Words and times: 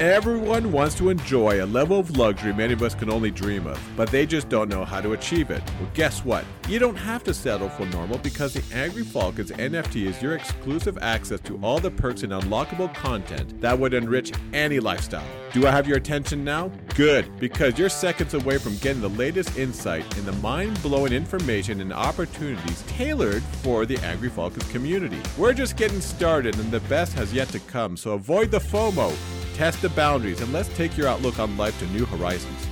Everyone 0.00 0.72
wants 0.72 0.96
to 0.96 1.08
enjoy 1.08 1.62
a 1.62 1.66
level 1.66 2.00
of 2.00 2.16
luxury 2.16 2.52
many 2.52 2.72
of 2.72 2.82
us 2.82 2.96
can 2.96 3.08
only 3.08 3.30
dream 3.30 3.64
of, 3.64 3.80
but 3.96 4.10
they 4.10 4.26
just 4.26 4.48
don't 4.48 4.68
know 4.68 4.84
how 4.84 5.00
to 5.00 5.12
achieve 5.12 5.52
it. 5.52 5.62
Well, 5.78 5.88
guess 5.94 6.24
what? 6.24 6.44
You 6.68 6.80
don't 6.80 6.96
have 6.96 7.22
to 7.24 7.32
settle 7.32 7.68
for 7.68 7.86
normal 7.86 8.18
because 8.18 8.54
the 8.54 8.74
Angry 8.74 9.04
Falcons 9.04 9.52
NFT 9.52 10.06
is 10.06 10.20
your 10.20 10.34
exclusive 10.34 10.98
access 11.00 11.38
to 11.42 11.56
all 11.62 11.78
the 11.78 11.92
perks 11.92 12.24
and 12.24 12.32
unlockable 12.32 12.92
content 12.92 13.60
that 13.60 13.78
would 13.78 13.94
enrich 13.94 14.32
any 14.52 14.80
lifestyle. 14.80 15.24
Do 15.52 15.64
I 15.64 15.70
have 15.70 15.86
your 15.86 15.98
attention 15.98 16.42
now? 16.42 16.72
Good, 16.96 17.38
because 17.38 17.78
you're 17.78 17.88
seconds 17.88 18.34
away 18.34 18.58
from 18.58 18.76
getting 18.78 19.00
the 19.00 19.10
latest 19.10 19.56
insight 19.56 20.18
in 20.18 20.24
the 20.24 20.32
mind 20.32 20.82
blowing 20.82 21.12
information 21.12 21.80
and 21.80 21.92
opportunities 21.92 22.82
tailored 22.88 23.44
for 23.62 23.86
the 23.86 23.98
Angry 23.98 24.28
Falcons 24.28 24.68
community. 24.72 25.20
We're 25.38 25.54
just 25.54 25.76
getting 25.76 26.00
started 26.00 26.58
and 26.58 26.72
the 26.72 26.80
best 26.80 27.12
has 27.12 27.32
yet 27.32 27.48
to 27.50 27.60
come, 27.60 27.96
so 27.96 28.14
avoid 28.14 28.50
the 28.50 28.58
FOMO. 28.58 29.14
Test 29.54 29.80
the 29.82 29.88
boundaries 29.90 30.40
and 30.40 30.52
let's 30.52 30.68
take 30.76 30.96
your 30.96 31.06
outlook 31.06 31.38
on 31.38 31.56
life 31.56 31.78
to 31.78 31.86
new 31.86 32.04
horizons. 32.04 32.66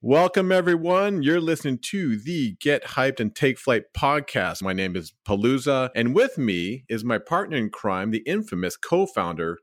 Welcome, 0.00 0.50
everyone. 0.50 1.22
You're 1.22 1.40
listening 1.40 1.78
to 1.90 2.18
the 2.18 2.56
Get 2.60 2.82
Hyped 2.82 3.20
and 3.20 3.32
Take 3.32 3.56
Flight 3.56 3.84
podcast. 3.96 4.60
My 4.60 4.72
name 4.72 4.96
is 4.96 5.12
Palooza, 5.24 5.90
and 5.94 6.12
with 6.12 6.36
me 6.36 6.82
is 6.88 7.04
my 7.04 7.18
partner 7.18 7.56
in 7.56 7.70
crime, 7.70 8.10
the 8.10 8.24
infamous 8.26 8.76
co 8.76 9.06
founder, 9.06 9.58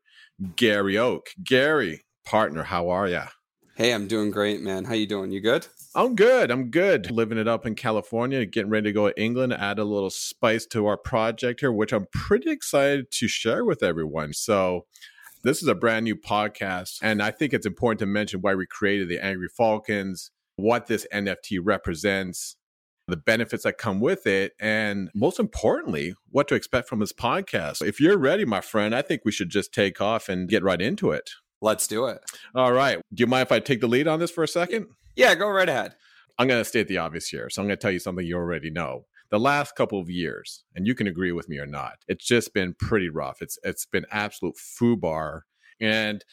Gary 0.55 0.97
Oak. 0.97 1.31
Gary, 1.43 2.05
partner, 2.25 2.63
how 2.63 2.87
are 2.87 3.09
ya? 3.09 3.25
Hey, 3.75 3.93
I'm 3.93 4.07
doing 4.07 4.31
great, 4.31 4.61
man. 4.61 4.85
How 4.85 4.93
you 4.93 5.07
doing? 5.07 5.31
You 5.31 5.41
good? 5.41 5.67
I'm 5.95 6.15
good. 6.15 6.51
I'm 6.51 6.69
good. 6.69 7.09
Living 7.09 7.39
it 7.39 7.47
up 7.47 7.65
in 7.65 7.73
California, 7.73 8.45
getting 8.45 8.69
ready 8.69 8.89
to 8.89 8.93
go 8.93 9.09
to 9.09 9.21
England, 9.21 9.53
add 9.53 9.79
a 9.79 9.83
little 9.83 10.11
spice 10.11 10.67
to 10.67 10.85
our 10.85 10.97
project 10.97 11.61
here, 11.61 11.71
which 11.71 11.91
I'm 11.91 12.05
pretty 12.13 12.51
excited 12.51 13.09
to 13.11 13.27
share 13.27 13.65
with 13.65 13.81
everyone. 13.81 14.33
So, 14.33 14.85
this 15.41 15.63
is 15.63 15.67
a 15.67 15.73
brand 15.73 16.03
new 16.03 16.15
podcast, 16.15 16.99
and 17.01 17.23
I 17.23 17.31
think 17.31 17.53
it's 17.53 17.65
important 17.65 17.99
to 17.99 18.05
mention 18.05 18.41
why 18.41 18.53
we 18.55 18.67
created 18.67 19.07
the 19.07 19.23
Angry 19.23 19.47
Falcons, 19.47 20.31
what 20.57 20.87
this 20.87 21.07
NFT 21.13 21.59
represents, 21.63 22.57
the 23.07 23.17
benefits 23.17 23.63
that 23.63 23.77
come 23.77 23.99
with 23.99 24.27
it, 24.27 24.51
and 24.59 25.09
most 25.15 25.39
importantly, 25.39 26.13
what 26.29 26.49
to 26.49 26.55
expect 26.55 26.89
from 26.89 26.99
this 26.99 27.13
podcast. 27.13 27.81
If 27.81 28.01
you're 28.01 28.17
ready, 28.17 28.43
my 28.43 28.61
friend, 28.61 28.93
I 28.93 29.01
think 29.01 29.21
we 29.23 29.31
should 29.31 29.49
just 29.49 29.73
take 29.73 30.01
off 30.01 30.27
and 30.29 30.49
get 30.49 30.61
right 30.61 30.81
into 30.81 31.11
it. 31.11 31.31
Let's 31.61 31.87
do 31.87 32.05
it. 32.05 32.19
All 32.53 32.73
right. 32.73 32.99
Do 33.13 33.21
you 33.21 33.27
mind 33.27 33.47
if 33.47 33.51
I 33.51 33.59
take 33.59 33.81
the 33.81 33.87
lead 33.87 34.07
on 34.07 34.19
this 34.19 34.31
for 34.31 34.43
a 34.43 34.47
second? 34.47 34.87
Yeah, 35.19 35.35
go 35.35 35.49
right 35.49 35.67
ahead. 35.67 35.95
I'm 36.37 36.47
going 36.47 36.61
to 36.61 36.65
state 36.65 36.87
the 36.87 36.99
obvious 36.99 37.27
here. 37.27 37.49
So 37.49 37.61
I'm 37.61 37.67
going 37.67 37.77
to 37.77 37.81
tell 37.81 37.91
you 37.91 37.99
something 37.99 38.25
you 38.25 38.37
already 38.37 38.69
know. 38.69 39.03
The 39.31 39.37
last 39.37 39.75
couple 39.75 39.99
of 39.99 40.09
years, 40.09 40.63
and 40.73 40.87
you 40.87 40.95
can 40.95 41.07
agree 41.07 41.33
with 41.33 41.49
me 41.49 41.59
or 41.59 41.65
not, 41.65 41.97
it's 42.07 42.25
just 42.25 42.53
been 42.53 42.73
pretty 42.79 43.09
rough. 43.09 43.41
It's 43.41 43.59
it's 43.63 43.85
been 43.85 44.05
absolute 44.11 44.55
FUBAR. 44.55 45.41
And 45.81 46.23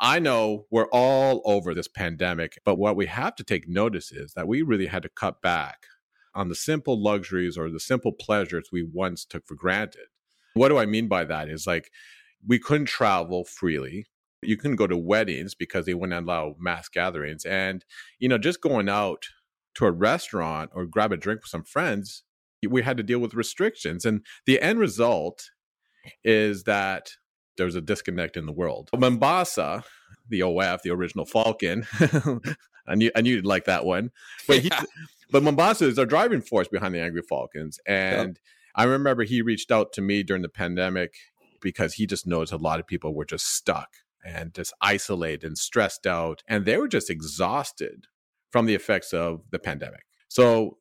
I 0.00 0.18
know 0.18 0.66
we're 0.72 0.88
all 0.88 1.42
over 1.44 1.72
this 1.72 1.86
pandemic, 1.86 2.58
but 2.64 2.78
what 2.78 2.96
we 2.96 3.06
have 3.06 3.36
to 3.36 3.44
take 3.44 3.68
notice 3.68 4.10
is 4.10 4.32
that 4.34 4.48
we 4.48 4.62
really 4.62 4.86
had 4.86 5.04
to 5.04 5.08
cut 5.08 5.40
back 5.40 5.86
on 6.34 6.48
the 6.48 6.56
simple 6.56 7.00
luxuries 7.00 7.56
or 7.56 7.70
the 7.70 7.78
simple 7.78 8.10
pleasures 8.10 8.70
we 8.72 8.82
once 8.82 9.24
took 9.24 9.46
for 9.46 9.54
granted. 9.54 10.08
What 10.54 10.68
do 10.68 10.78
I 10.78 10.86
mean 10.86 11.06
by 11.06 11.22
that? 11.26 11.48
Is 11.48 11.68
like 11.68 11.92
we 12.44 12.58
couldn't 12.58 12.86
travel 12.86 13.44
freely 13.44 14.06
you 14.42 14.56
couldn't 14.56 14.76
go 14.76 14.86
to 14.86 14.96
weddings 14.96 15.54
because 15.54 15.86
they 15.86 15.94
wouldn't 15.94 16.24
allow 16.24 16.54
mass 16.58 16.88
gatherings 16.88 17.44
and 17.44 17.84
you 18.18 18.28
know 18.28 18.38
just 18.38 18.60
going 18.60 18.88
out 18.88 19.26
to 19.74 19.86
a 19.86 19.90
restaurant 19.90 20.70
or 20.74 20.84
grab 20.84 21.12
a 21.12 21.16
drink 21.16 21.40
with 21.40 21.50
some 21.50 21.64
friends 21.64 22.24
we 22.68 22.82
had 22.82 22.96
to 22.96 23.02
deal 23.02 23.18
with 23.18 23.34
restrictions 23.34 24.04
and 24.04 24.24
the 24.46 24.60
end 24.60 24.78
result 24.78 25.50
is 26.24 26.64
that 26.64 27.12
there's 27.56 27.74
a 27.74 27.80
disconnect 27.80 28.36
in 28.36 28.46
the 28.46 28.52
world 28.52 28.90
mombasa 28.96 29.84
the 30.28 30.42
of 30.42 30.80
the 30.82 30.90
original 30.90 31.24
falcon 31.24 31.86
i 32.86 32.94
knew 32.94 33.10
i 33.16 33.20
knew 33.20 33.34
you'd 33.34 33.46
like 33.46 33.64
that 33.64 33.84
one 33.84 34.10
but 34.46 34.62
yeah. 34.62 34.82
but 35.30 35.42
mombasa 35.42 35.86
is 35.86 35.98
our 35.98 36.06
driving 36.06 36.40
force 36.40 36.68
behind 36.68 36.94
the 36.94 37.00
angry 37.00 37.22
falcons 37.22 37.78
and 37.86 38.38
i 38.74 38.84
remember 38.84 39.24
he 39.24 39.42
reached 39.42 39.70
out 39.70 39.92
to 39.92 40.00
me 40.00 40.22
during 40.22 40.42
the 40.42 40.48
pandemic 40.48 41.14
because 41.60 41.94
he 41.94 42.06
just 42.06 42.26
knows 42.26 42.50
a 42.50 42.56
lot 42.56 42.80
of 42.80 42.86
people 42.86 43.14
were 43.14 43.24
just 43.24 43.54
stuck 43.54 43.88
and 44.24 44.54
just 44.54 44.72
isolated 44.80 45.44
and 45.44 45.58
stressed 45.58 46.06
out. 46.06 46.42
And 46.48 46.64
they 46.64 46.76
were 46.76 46.88
just 46.88 47.10
exhausted 47.10 48.06
from 48.50 48.66
the 48.66 48.74
effects 48.74 49.12
of 49.12 49.42
the 49.50 49.58
pandemic. 49.58 50.04
So, 50.28 50.78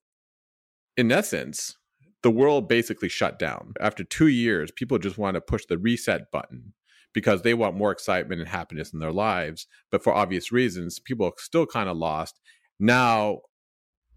in 0.98 1.12
essence, 1.12 1.78
the 2.24 2.32
world 2.32 2.68
basically 2.68 3.10
shut 3.10 3.40
down. 3.40 3.74
After 3.80 4.04
two 4.04 4.28
years, 4.28 4.72
people 4.72 4.98
just 4.98 5.18
want 5.18 5.36
to 5.36 5.42
push 5.42 5.66
the 5.66 5.78
reset 5.78 6.32
button 6.32 6.74
because 7.14 7.42
they 7.42 7.54
want 7.54 7.76
more 7.76 7.92
excitement 7.92 8.42
and 8.42 8.50
happiness 8.50 8.94
in 8.94 9.00
their 9.00 9.12
lives. 9.12 9.68
But 9.90 10.04
for 10.04 10.14
obvious 10.14 10.52
reasons, 10.52 11.00
people 11.00 11.26
are 11.26 11.34
still 11.38 11.66
kind 11.66 11.90
of 11.90 11.98
lost. 11.98 12.40
Now, 12.80 13.40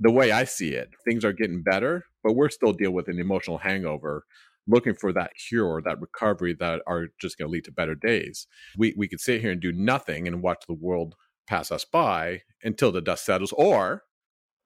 the 0.00 0.10
way 0.10 0.32
I 0.32 0.44
see 0.44 0.70
it, 0.70 0.90
things 1.04 1.24
are 1.24 1.32
getting 1.32 1.62
better, 1.62 2.04
but 2.22 2.34
we're 2.34 2.50
still 2.50 2.72
dealing 2.72 2.94
with 2.94 3.08
an 3.08 3.18
emotional 3.18 3.58
hangover 3.58 4.24
looking 4.66 4.94
for 4.94 5.12
that 5.12 5.32
cure, 5.48 5.82
that 5.84 6.00
recovery 6.00 6.54
that 6.58 6.80
are 6.86 7.08
just 7.20 7.38
going 7.38 7.48
to 7.48 7.52
lead 7.52 7.64
to 7.64 7.72
better 7.72 7.94
days. 7.94 8.46
We 8.76 8.94
we 8.96 9.08
could 9.08 9.20
sit 9.20 9.40
here 9.40 9.52
and 9.52 9.60
do 9.60 9.72
nothing 9.72 10.26
and 10.26 10.42
watch 10.42 10.64
the 10.66 10.74
world 10.74 11.14
pass 11.46 11.70
us 11.70 11.84
by 11.84 12.42
until 12.62 12.92
the 12.92 13.02
dust 13.02 13.24
settles, 13.24 13.52
or 13.52 14.02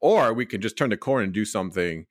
or 0.00 0.32
we 0.32 0.46
can 0.46 0.60
just 0.60 0.76
turn 0.78 0.90
the 0.90 0.96
corner 0.96 1.24
and 1.24 1.32
do 1.32 1.44
something 1.44 2.06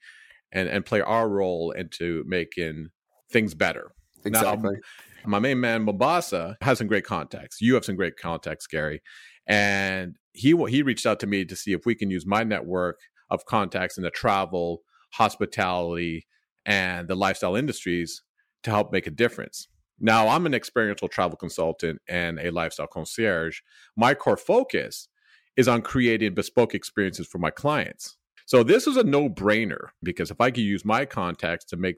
and 0.52 0.70
and 0.70 0.86
play 0.86 1.02
our 1.02 1.30
role 1.30 1.72
into 1.72 2.24
making 2.28 2.90
things 3.32 3.54
better. 3.54 3.92
Exactly. 4.26 4.76
Now, 5.24 5.30
my 5.30 5.40
main 5.40 5.60
man 5.60 5.84
Mombasa 5.84 6.58
has 6.62 6.78
some 6.78 6.88
great 6.88 7.06
contacts. 7.06 7.62
You 7.62 7.74
have 7.76 7.86
some 7.86 7.96
great 7.96 8.18
contacts, 8.18 8.68
Gary, 8.68 9.02
and 9.46 10.16
he 10.34 10.56
he 10.68 10.82
reached 10.82 11.06
out 11.06 11.20
to 11.22 11.28
me 11.28 11.46
to 11.46 11.56
see 11.56 11.74
if 11.74 11.86
we 11.86 11.96
can 11.96 12.10
use 12.10 12.26
my 12.26 12.44
network 12.44 13.00
of 13.30 13.46
contacts 13.46 13.98
in 13.98 14.04
the 14.04 14.10
travel, 14.10 14.82
hospitality, 15.14 16.26
and 16.68 17.08
the 17.08 17.16
lifestyle 17.16 17.56
industries 17.56 18.22
to 18.64 18.70
help 18.70 18.92
make 18.92 19.08
a 19.08 19.12
difference. 19.12 19.70
Now, 20.00 20.28
I'm 20.28 20.46
an 20.46 20.54
experiential 20.54 21.08
travel 21.08 21.38
consultant 21.38 22.02
and 22.08 22.40
a 22.40 22.52
lifestyle 22.52 22.86
concierge. 22.86 23.62
My 23.96 24.14
core 24.14 24.38
focus 24.38 25.08
is 25.56 25.68
on 25.68 25.82
creating 25.82 26.36
bespoke 26.36 26.76
experiences 26.76 27.26
for 27.26 27.40
my 27.40 27.50
clients. 27.50 28.18
So, 28.46 28.62
this 28.62 28.86
is 28.86 28.98
a 28.98 29.04
no 29.04 29.28
brainer 29.28 29.88
because 30.04 30.30
if 30.30 30.40
I 30.40 30.52
could 30.52 30.64
use 30.64 30.86
my 30.86 31.06
contacts 31.06 31.66
to 31.66 31.78
make 31.78 31.96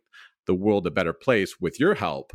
the 0.48 0.56
world 0.56 0.88
a 0.88 0.92
better 0.92 1.14
place 1.14 1.60
with 1.60 1.80
your 1.80 1.96
help, 1.96 2.32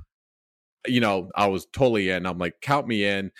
you 0.87 1.01
know, 1.01 1.31
I 1.35 1.47
was 1.47 1.67
totally 1.73 2.11
in. 2.11 2.27
I'm 2.27 2.39
like, 2.39 2.61
count 2.61 2.87
me 2.87 3.05
in. 3.05 3.31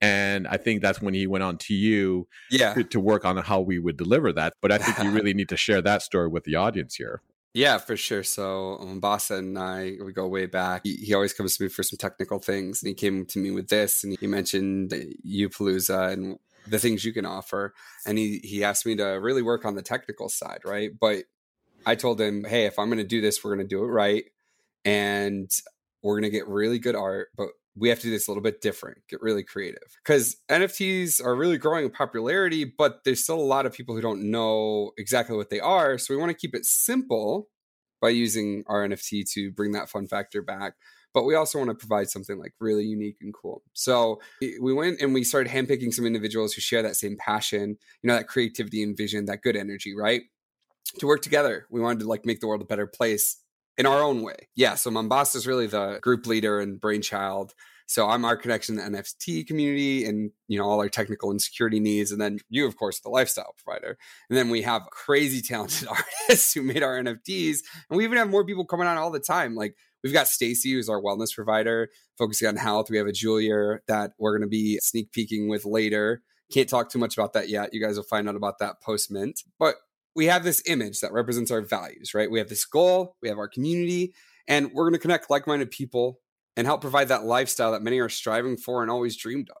And 0.00 0.48
I 0.48 0.56
think 0.56 0.80
that's 0.80 1.02
when 1.02 1.14
he 1.14 1.26
went 1.26 1.44
on 1.44 1.58
to 1.58 1.74
you 1.74 2.28
yeah. 2.50 2.74
to, 2.74 2.84
to 2.84 3.00
work 3.00 3.24
on 3.24 3.36
how 3.38 3.60
we 3.60 3.78
would 3.78 3.96
deliver 3.96 4.32
that. 4.32 4.54
But 4.62 4.72
I 4.72 4.78
think 4.78 4.98
you 4.98 5.10
really 5.14 5.34
need 5.34 5.48
to 5.50 5.56
share 5.56 5.82
that 5.82 6.02
story 6.02 6.28
with 6.28 6.44
the 6.44 6.56
audience 6.56 6.94
here. 6.94 7.22
Yeah, 7.54 7.78
for 7.78 7.96
sure. 7.96 8.24
So 8.24 8.78
um, 8.80 8.88
Mombasa 8.88 9.36
and 9.36 9.56
I, 9.56 9.92
we 10.04 10.12
go 10.12 10.26
way 10.26 10.46
back. 10.46 10.82
He, 10.82 10.96
he, 10.96 11.14
always 11.14 11.32
comes 11.32 11.56
to 11.56 11.62
me 11.62 11.68
for 11.68 11.84
some 11.84 11.96
technical 11.96 12.40
things, 12.40 12.82
and 12.82 12.88
he 12.88 12.94
came 12.94 13.24
to 13.26 13.38
me 13.38 13.52
with 13.52 13.68
this, 13.68 14.02
and 14.02 14.16
he 14.18 14.26
mentioned 14.26 14.90
Upalooza 14.90 16.12
and 16.12 16.38
the 16.66 16.80
things 16.80 17.04
you 17.04 17.12
can 17.12 17.24
offer, 17.24 17.72
and 18.06 18.18
he 18.18 18.40
he 18.42 18.64
asked 18.64 18.84
me 18.84 18.96
to 18.96 19.04
really 19.04 19.42
work 19.42 19.64
on 19.64 19.76
the 19.76 19.82
technical 19.82 20.28
side, 20.28 20.62
right? 20.64 20.90
But 20.98 21.26
I 21.86 21.94
told 21.94 22.20
him, 22.20 22.42
hey, 22.42 22.66
if 22.66 22.76
I'm 22.76 22.88
going 22.88 22.98
to 22.98 23.04
do 23.04 23.20
this, 23.20 23.44
we're 23.44 23.54
going 23.54 23.66
to 23.66 23.74
do 23.76 23.84
it 23.84 23.88
right, 23.88 24.24
and 24.84 25.48
we're 26.02 26.14
going 26.14 26.30
to 26.30 26.36
get 26.36 26.48
really 26.48 26.80
good 26.80 26.96
art, 26.96 27.28
but 27.36 27.50
we 27.76 27.88
have 27.88 27.98
to 27.98 28.04
do 28.04 28.10
this 28.10 28.28
a 28.28 28.30
little 28.30 28.42
bit 28.42 28.60
different, 28.60 28.98
get 29.08 29.20
really 29.20 29.42
creative. 29.42 29.82
Because 30.04 30.36
NFTs 30.48 31.24
are 31.24 31.34
really 31.34 31.58
growing 31.58 31.84
in 31.84 31.90
popularity, 31.90 32.64
but 32.64 33.02
there's 33.04 33.22
still 33.22 33.40
a 33.40 33.42
lot 33.42 33.66
of 33.66 33.72
people 33.72 33.94
who 33.94 34.00
don't 34.00 34.30
know 34.30 34.92
exactly 34.96 35.36
what 35.36 35.50
they 35.50 35.60
are. 35.60 35.98
So 35.98 36.14
we 36.14 36.20
want 36.20 36.30
to 36.30 36.36
keep 36.36 36.54
it 36.54 36.64
simple 36.64 37.48
by 38.00 38.10
using 38.10 38.64
our 38.66 38.86
NFT 38.86 39.28
to 39.32 39.50
bring 39.50 39.72
that 39.72 39.88
fun 39.88 40.06
factor 40.06 40.42
back. 40.42 40.74
But 41.12 41.24
we 41.24 41.36
also 41.36 41.58
want 41.58 41.70
to 41.70 41.74
provide 41.74 42.10
something 42.10 42.38
like 42.38 42.52
really 42.60 42.84
unique 42.84 43.18
and 43.20 43.32
cool. 43.32 43.62
So 43.72 44.20
we 44.60 44.72
went 44.72 45.00
and 45.00 45.14
we 45.14 45.22
started 45.22 45.52
handpicking 45.52 45.94
some 45.94 46.06
individuals 46.06 46.52
who 46.52 46.60
share 46.60 46.82
that 46.82 46.96
same 46.96 47.16
passion, 47.16 47.78
you 48.02 48.08
know, 48.08 48.14
that 48.14 48.26
creativity 48.26 48.82
and 48.82 48.96
vision, 48.96 49.26
that 49.26 49.42
good 49.42 49.56
energy, 49.56 49.94
right? 49.96 50.22
To 50.98 51.06
work 51.06 51.22
together. 51.22 51.66
We 51.70 51.80
wanted 51.80 52.00
to 52.00 52.08
like 52.08 52.26
make 52.26 52.40
the 52.40 52.48
world 52.48 52.62
a 52.62 52.66
better 52.66 52.88
place 52.88 53.38
in 53.76 53.86
our 53.86 54.02
own 54.02 54.22
way. 54.22 54.48
Yeah. 54.54 54.74
So 54.74 54.90
Mombasa 54.90 55.38
is 55.38 55.46
really 55.46 55.66
the 55.66 55.98
group 56.00 56.26
leader 56.26 56.60
and 56.60 56.80
brainchild. 56.80 57.54
So 57.86 58.08
I'm 58.08 58.24
our 58.24 58.36
connection 58.36 58.76
to 58.76 58.82
the 58.82 58.88
NFT 58.88 59.46
community 59.46 60.06
and 60.06 60.30
you 60.48 60.58
know 60.58 60.64
all 60.64 60.80
our 60.80 60.88
technical 60.88 61.30
and 61.30 61.40
security 61.40 61.80
needs, 61.80 62.12
and 62.12 62.20
then 62.20 62.38
you, 62.48 62.66
of 62.66 62.76
course, 62.76 63.00
the 63.00 63.10
lifestyle 63.10 63.54
provider. 63.62 63.98
And 64.30 64.38
then 64.38 64.48
we 64.48 64.62
have 64.62 64.88
crazy 64.90 65.42
talented 65.42 65.88
artists 66.28 66.54
who 66.54 66.62
made 66.62 66.82
our 66.82 66.98
NFTs, 67.02 67.58
and 67.90 67.96
we 67.96 68.04
even 68.04 68.18
have 68.18 68.30
more 68.30 68.44
people 68.44 68.64
coming 68.64 68.86
on 68.86 68.96
all 68.96 69.10
the 69.10 69.20
time. 69.20 69.54
Like 69.54 69.74
we've 70.02 70.12
got 70.12 70.28
Stacy, 70.28 70.72
who's 70.72 70.88
our 70.88 71.00
wellness 71.00 71.34
provider, 71.34 71.90
focusing 72.16 72.48
on 72.48 72.56
health. 72.56 72.90
We 72.90 72.96
have 72.96 73.06
a 73.06 73.12
Julia 73.12 73.80
that 73.86 74.12
we're 74.18 74.32
going 74.32 74.48
to 74.48 74.48
be 74.48 74.78
sneak 74.80 75.12
peeking 75.12 75.48
with 75.48 75.64
later. 75.66 76.22
Can't 76.52 76.68
talk 76.68 76.90
too 76.90 76.98
much 76.98 77.16
about 77.16 77.32
that 77.34 77.48
yet. 77.48 77.74
You 77.74 77.82
guys 77.82 77.96
will 77.96 78.04
find 78.04 78.28
out 78.28 78.36
about 78.36 78.58
that 78.60 78.80
post 78.82 79.10
mint. 79.10 79.40
But 79.58 79.76
we 80.14 80.26
have 80.26 80.44
this 80.44 80.62
image 80.66 81.00
that 81.00 81.12
represents 81.12 81.50
our 81.50 81.60
values, 81.60 82.14
right? 82.14 82.30
We 82.30 82.38
have 82.38 82.48
this 82.48 82.64
goal, 82.64 83.16
we 83.20 83.28
have 83.28 83.38
our 83.38 83.48
community, 83.48 84.14
and 84.46 84.72
we're 84.72 84.84
going 84.84 84.94
to 84.94 84.98
connect 84.98 85.30
like 85.30 85.46
minded 85.46 85.70
people 85.70 86.20
and 86.56 86.66
help 86.66 86.80
provide 86.80 87.08
that 87.08 87.24
lifestyle 87.24 87.72
that 87.72 87.82
many 87.82 87.98
are 87.98 88.08
striving 88.08 88.56
for 88.56 88.82
and 88.82 88.90
always 88.90 89.16
dreamed 89.16 89.50
of. 89.50 89.56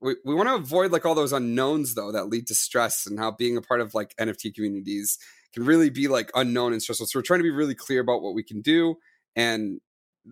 We, 0.00 0.16
we 0.24 0.34
want 0.34 0.48
to 0.48 0.54
avoid 0.54 0.92
like 0.92 1.04
all 1.04 1.14
those 1.14 1.32
unknowns 1.32 1.94
though 1.94 2.12
that 2.12 2.28
lead 2.28 2.46
to 2.48 2.54
stress 2.54 3.06
and 3.06 3.18
how 3.18 3.30
being 3.30 3.56
a 3.56 3.62
part 3.62 3.80
of 3.80 3.94
like 3.94 4.14
NFT 4.16 4.54
communities 4.54 5.18
can 5.52 5.64
really 5.64 5.90
be 5.90 6.06
like 6.06 6.30
unknown 6.34 6.72
and 6.72 6.82
stressful. 6.82 7.06
So 7.06 7.18
we're 7.18 7.24
trying 7.24 7.40
to 7.40 7.44
be 7.44 7.50
really 7.50 7.74
clear 7.74 8.00
about 8.00 8.22
what 8.22 8.34
we 8.34 8.42
can 8.42 8.60
do 8.60 8.96
and 9.34 9.80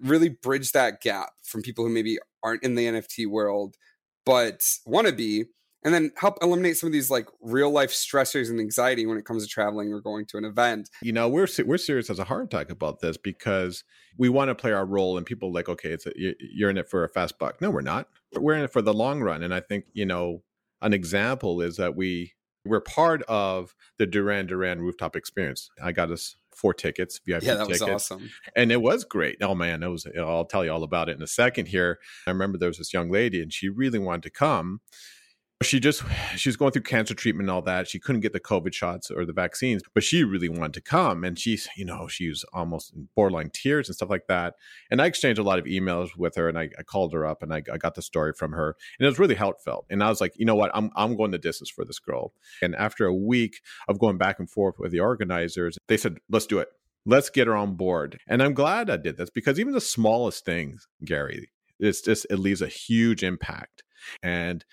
really 0.02 0.28
bridge 0.28 0.72
that 0.72 1.00
gap 1.00 1.30
from 1.42 1.62
people 1.62 1.84
who 1.84 1.90
maybe 1.90 2.19
aren't 2.42 2.62
in 2.62 2.75
the 2.75 2.87
NFT 2.87 3.26
world 3.26 3.76
but 4.26 4.78
want 4.87 5.06
to 5.06 5.12
be 5.12 5.44
and 5.84 5.92
then 5.92 6.10
help 6.16 6.38
eliminate 6.42 6.78
some 6.78 6.86
of 6.86 6.92
these 6.92 7.10
like 7.10 7.28
real 7.40 7.70
life 7.70 7.90
stressors 7.90 8.48
and 8.48 8.58
anxiety 8.58 9.04
when 9.06 9.19
it 9.19 9.25
comes 9.25 9.42
to 9.42 9.48
traveling 9.48 9.92
or 9.92 10.00
going 10.00 10.25
to 10.26 10.38
an 10.38 10.44
event. 10.44 10.88
You 11.02 11.12
know, 11.12 11.28
we're 11.28 11.46
we're 11.64 11.78
serious 11.78 12.08
as 12.08 12.19
a 12.19 12.25
heart 12.25 12.44
attack 12.44 12.70
about 12.70 13.00
this 13.00 13.16
because 13.16 13.84
we 14.16 14.28
want 14.28 14.48
to 14.48 14.54
play 14.54 14.72
our 14.72 14.86
role, 14.86 15.16
and 15.16 15.26
people 15.26 15.52
like, 15.52 15.69
okay, 15.69 15.90
it's 15.90 16.06
a, 16.06 16.12
you're 16.16 16.70
in 16.70 16.78
it 16.78 16.88
for 16.88 17.04
a 17.04 17.08
fast 17.08 17.38
buck. 17.38 17.60
No, 17.60 17.70
we're 17.70 17.82
not. 17.82 18.08
We're 18.32 18.54
in 18.54 18.64
it 18.64 18.72
for 18.72 18.82
the 18.82 18.94
long 18.94 19.20
run, 19.20 19.42
and 19.42 19.52
I 19.52 19.60
think 19.60 19.84
you 19.92 20.06
know 20.06 20.42
an 20.81 20.92
example 20.92 21.60
is 21.60 21.76
that 21.76 21.94
we 21.94 22.32
we're 22.64 22.80
part 22.80 23.22
of 23.25 23.75
the 23.98 24.06
Duran 24.06 24.46
Duran 24.46 24.80
rooftop 24.80 25.16
experience. 25.16 25.69
I 25.82 25.92
got 25.92 26.10
us 26.10 26.37
four 26.54 26.72
tickets, 26.72 27.20
VIP 27.26 27.42
yeah, 27.42 27.54
that 27.54 27.66
tickets. 27.66 27.82
was 27.82 27.90
awesome, 27.90 28.30
and 28.56 28.72
it 28.72 28.80
was 28.80 29.04
great. 29.04 29.37
Oh 29.42 29.54
man, 29.54 29.82
it 29.82 29.88
was. 29.88 30.06
I'll 30.19 30.46
tell 30.46 30.64
you 30.64 30.72
all 30.72 30.82
about 30.82 31.10
it 31.10 31.16
in 31.16 31.22
a 31.22 31.26
second. 31.26 31.69
Here, 31.69 31.98
I 32.26 32.30
remember 32.30 32.56
there 32.56 32.70
was 32.70 32.78
this 32.78 32.94
young 32.94 33.10
lady, 33.10 33.42
and 33.42 33.52
she 33.52 33.69
really 33.69 33.98
wanted 33.98 34.22
to 34.22 34.30
come 34.30 34.80
she 35.62 35.80
just 35.80 36.02
she 36.36 36.48
was 36.48 36.56
going 36.56 36.72
through 36.72 36.82
cancer 36.82 37.14
treatment 37.14 37.48
and 37.48 37.50
all 37.50 37.62
that. 37.62 37.88
She 37.88 37.98
couldn't 37.98 38.20
get 38.20 38.32
the 38.32 38.40
covid 38.40 38.74
shots 38.74 39.10
or 39.10 39.24
the 39.24 39.32
vaccines 39.32 39.82
but 39.94 40.02
she 40.02 40.24
really 40.24 40.48
wanted 40.48 40.74
to 40.74 40.80
come. 40.80 41.24
And 41.24 41.38
she's 41.38 41.68
you 41.76 41.84
know 41.84 42.08
she 42.08 42.28
was 42.28 42.44
almost 42.52 42.92
in 42.92 43.08
borderline 43.14 43.50
tears 43.50 43.88
and 43.88 43.96
stuff 43.96 44.10
like 44.10 44.26
that. 44.28 44.54
And 44.90 45.00
i 45.00 45.06
exchanged 45.06 45.38
a 45.38 45.44
lot 45.44 45.58
of 45.58 45.64
emails 45.64 46.16
with 46.16 46.34
her 46.36 46.48
and 46.48 46.58
i, 46.58 46.68
I 46.78 46.82
called 46.82 47.12
her 47.12 47.24
up 47.24 47.42
and 47.42 47.52
I, 47.52 47.62
I, 47.72 47.78
got 47.78 47.94
the 47.94 48.02
story 48.02 48.32
from 48.32 48.52
her. 48.52 48.76
And 48.98 49.06
it 49.06 49.08
was 49.08 49.18
really 49.18 49.36
heartfelt. 49.36 49.86
And 49.90 50.02
i 50.02 50.08
was 50.08 50.20
like 50.20 50.32
you 50.36 50.44
know 50.44 50.56
what? 50.56 50.70
I'm, 50.74 50.90
I'm 50.96 51.16
going 51.16 51.30
the 51.30 51.38
distance 51.38 51.70
for 51.70 51.84
this 51.84 51.98
girl. 51.98 52.32
And 52.60 52.74
after 52.74 53.06
a 53.06 53.14
week 53.14 53.60
of 53.88 53.98
going 53.98 54.18
back 54.18 54.38
and 54.38 54.50
forth 54.50 54.76
with 54.78 54.92
the 54.92 55.00
organizers 55.00 55.78
they 55.86 55.96
said 55.96 56.18
let's 56.28 56.46
do 56.46 56.58
it. 56.58 56.68
Let's 57.06 57.28
get 57.30 57.46
her 57.46 57.56
on 57.56 57.76
board. 57.76 58.18
And 58.26 58.42
i'm 58.42 58.54
glad 58.54 58.90
i 58.90 58.96
did 58.96 59.16
this 59.16 59.30
because 59.30 59.60
even 59.60 59.72
the 59.72 59.80
smallest 59.80 60.44
things 60.44 60.88
gary 61.04 61.50
it's 61.78 62.00
just 62.00 62.26
it 62.30 62.36
leaves 62.36 62.62
a 62.62 62.68
huge 62.68 63.22
impact. 63.22 63.82
And 64.22 64.64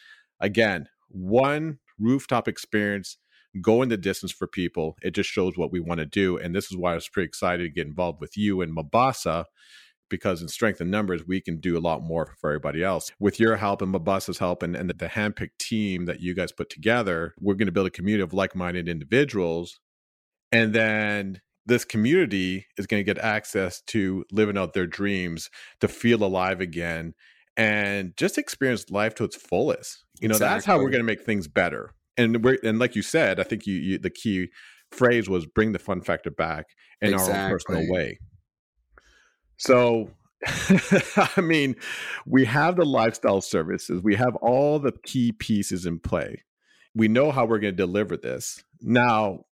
again, 0.42 0.88
one 1.10 1.80
rooftop 2.00 2.48
experience 2.48 3.18
going 3.62 3.90
the 3.90 3.98
distance 3.98 4.32
for 4.32 4.48
people. 4.48 4.98
It 5.02 5.12
just 5.12 5.30
shows 5.30 5.58
what 5.58 5.72
we 5.72 5.80
want 5.80 6.00
to 6.00 6.06
do. 6.06 6.38
And 6.38 6.56
this 6.56 6.72
is 6.72 6.78
why 6.78 6.92
I 6.92 6.96
was 6.96 7.10
pretty 7.10 7.28
excited 7.28 7.64
to 7.64 7.70
get 7.70 7.88
involved 7.88 8.22
with 8.22 8.38
you 8.38 8.62
and 8.62 8.74
Mombasa 8.74 9.46
because 10.10 10.42
in 10.42 10.48
strength 10.48 10.82
and 10.82 10.92
numbers, 10.92 11.26
we 11.26 11.42
can 11.42 11.60
do 11.60 11.78
a 11.78 11.80
lot 11.80 12.04
more 12.04 12.36
for 12.40 12.52
everybody 12.52 12.84
else. 12.84 13.12
With 13.20 13.40
your 13.40 13.56
help 13.56 13.82
and 13.82 13.94
Mombasa's 13.94 14.38
help 14.38 14.62
and, 14.62 14.76
and 14.76 14.90
the 14.90 15.08
handpicked 15.08 15.58
team 15.58 16.06
that 16.06 16.20
you 16.20 16.36
guys 16.36 16.52
put 16.52 16.70
together, 16.70 17.34
we're 17.40 17.56
going 17.56 17.68
to 17.68 17.72
build 17.72 17.88
a 17.88 17.92
community 17.92 18.22
of 18.22 18.34
like 18.34 18.54
minded 18.54 18.88
individuals. 18.88 19.80
And 20.52 20.74
then 20.74 21.40
this 21.66 21.86
community 21.86 22.68
is 22.78 22.88
going 22.88 23.00
to 23.00 23.06
get 23.06 23.24
access 23.24 23.82
to 23.88 24.26
living 24.32 24.58
out 24.58 24.74
their 24.74 24.86
dreams, 24.86 25.50
to 25.80 25.88
feel 25.88 26.24
alive 26.24 26.60
again, 26.60 27.14
and 27.56 28.16
just 28.18 28.38
experience 28.38 28.90
life 28.90 29.16
to 29.16 29.24
its 29.24 29.36
fullest. 29.36 30.04
You 30.22 30.28
know, 30.28 30.36
exactly. 30.36 30.56
that's 30.56 30.66
how 30.66 30.78
we're 30.78 30.90
going 30.90 31.02
to 31.02 31.04
make 31.04 31.24
things 31.24 31.48
better. 31.48 31.94
And 32.18 32.44
we're 32.44 32.60
and 32.64 32.80
like 32.80 32.96
you 32.96 33.02
said, 33.02 33.40
I 33.40 33.44
think 33.44 33.66
you, 33.66 33.76
you 33.76 33.98
the 33.98 34.10
key 34.10 34.50
phrase 34.92 35.28
was 35.28 35.46
bring 35.46 35.72
the 35.72 35.80
fun 35.80 36.02
factor 36.02 36.30
back 36.30 36.68
in 37.02 37.14
exactly. 37.14 37.36
our 37.36 37.46
own 37.46 37.52
personal 37.52 37.92
way. 37.92 38.20
So 39.58 40.12
I 41.38 41.42
mean, 41.42 41.76
we 42.26 42.46
have 42.46 42.76
the 42.76 42.86
lifestyle 42.86 43.42
services, 43.42 44.02
we 44.02 44.16
have 44.16 44.36
all 44.38 44.80
the 44.80 44.94
key 45.04 45.32
pieces 45.32 45.86
in 45.86 46.00
play. 46.00 46.44
We 46.94 47.08
know 47.08 47.32
how 47.32 47.46
we're 47.46 47.60
going 47.60 47.74
to 47.74 47.78
deliver 47.78 48.18
this. 48.18 48.64
Now, 48.82 49.46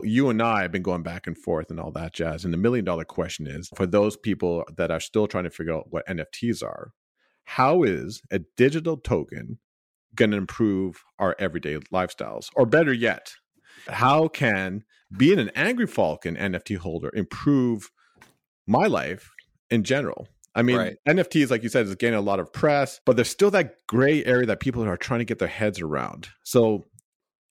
you 0.00 0.30
and 0.30 0.40
I 0.40 0.62
have 0.62 0.72
been 0.72 0.82
going 0.82 1.02
back 1.02 1.26
and 1.26 1.36
forth 1.36 1.70
and 1.70 1.78
all 1.78 1.92
that 1.92 2.14
jazz. 2.14 2.44
And 2.44 2.52
the 2.52 2.58
million 2.58 2.84
dollar 2.84 3.04
question 3.04 3.46
is 3.46 3.68
for 3.76 3.86
those 3.86 4.16
people 4.16 4.64
that 4.76 4.90
are 4.90 5.00
still 5.00 5.26
trying 5.26 5.44
to 5.44 5.50
figure 5.50 5.74
out 5.74 5.88
what 5.90 6.06
NFTs 6.06 6.62
are, 6.62 6.92
how 7.44 7.82
is 7.82 8.22
a 8.30 8.40
digital 8.56 8.96
token 8.96 9.58
going 10.14 10.30
to 10.30 10.36
improve 10.36 11.02
our 11.18 11.36
everyday 11.38 11.76
lifestyles? 11.92 12.48
Or 12.54 12.66
better 12.66 12.92
yet, 12.92 13.34
how 13.88 14.28
can 14.28 14.84
being 15.16 15.38
an 15.38 15.50
Angry 15.54 15.86
Falcon 15.86 16.36
NFT 16.36 16.76
holder 16.78 17.10
improve 17.14 17.90
my 18.66 18.86
life 18.86 19.30
in 19.70 19.84
general? 19.84 20.28
I 20.54 20.62
mean, 20.62 20.76
right. 20.76 20.96
NFTs, 21.08 21.50
like 21.50 21.62
you 21.62 21.68
said, 21.68 21.86
is 21.86 21.94
gaining 21.94 22.18
a 22.18 22.22
lot 22.22 22.40
of 22.40 22.52
press, 22.52 23.00
but 23.06 23.16
there's 23.16 23.30
still 23.30 23.50
that 23.52 23.74
gray 23.88 24.24
area 24.24 24.46
that 24.46 24.60
people 24.60 24.84
are 24.84 24.96
trying 24.98 25.20
to 25.20 25.24
get 25.24 25.38
their 25.38 25.48
heads 25.48 25.80
around. 25.80 26.28
So 26.44 26.84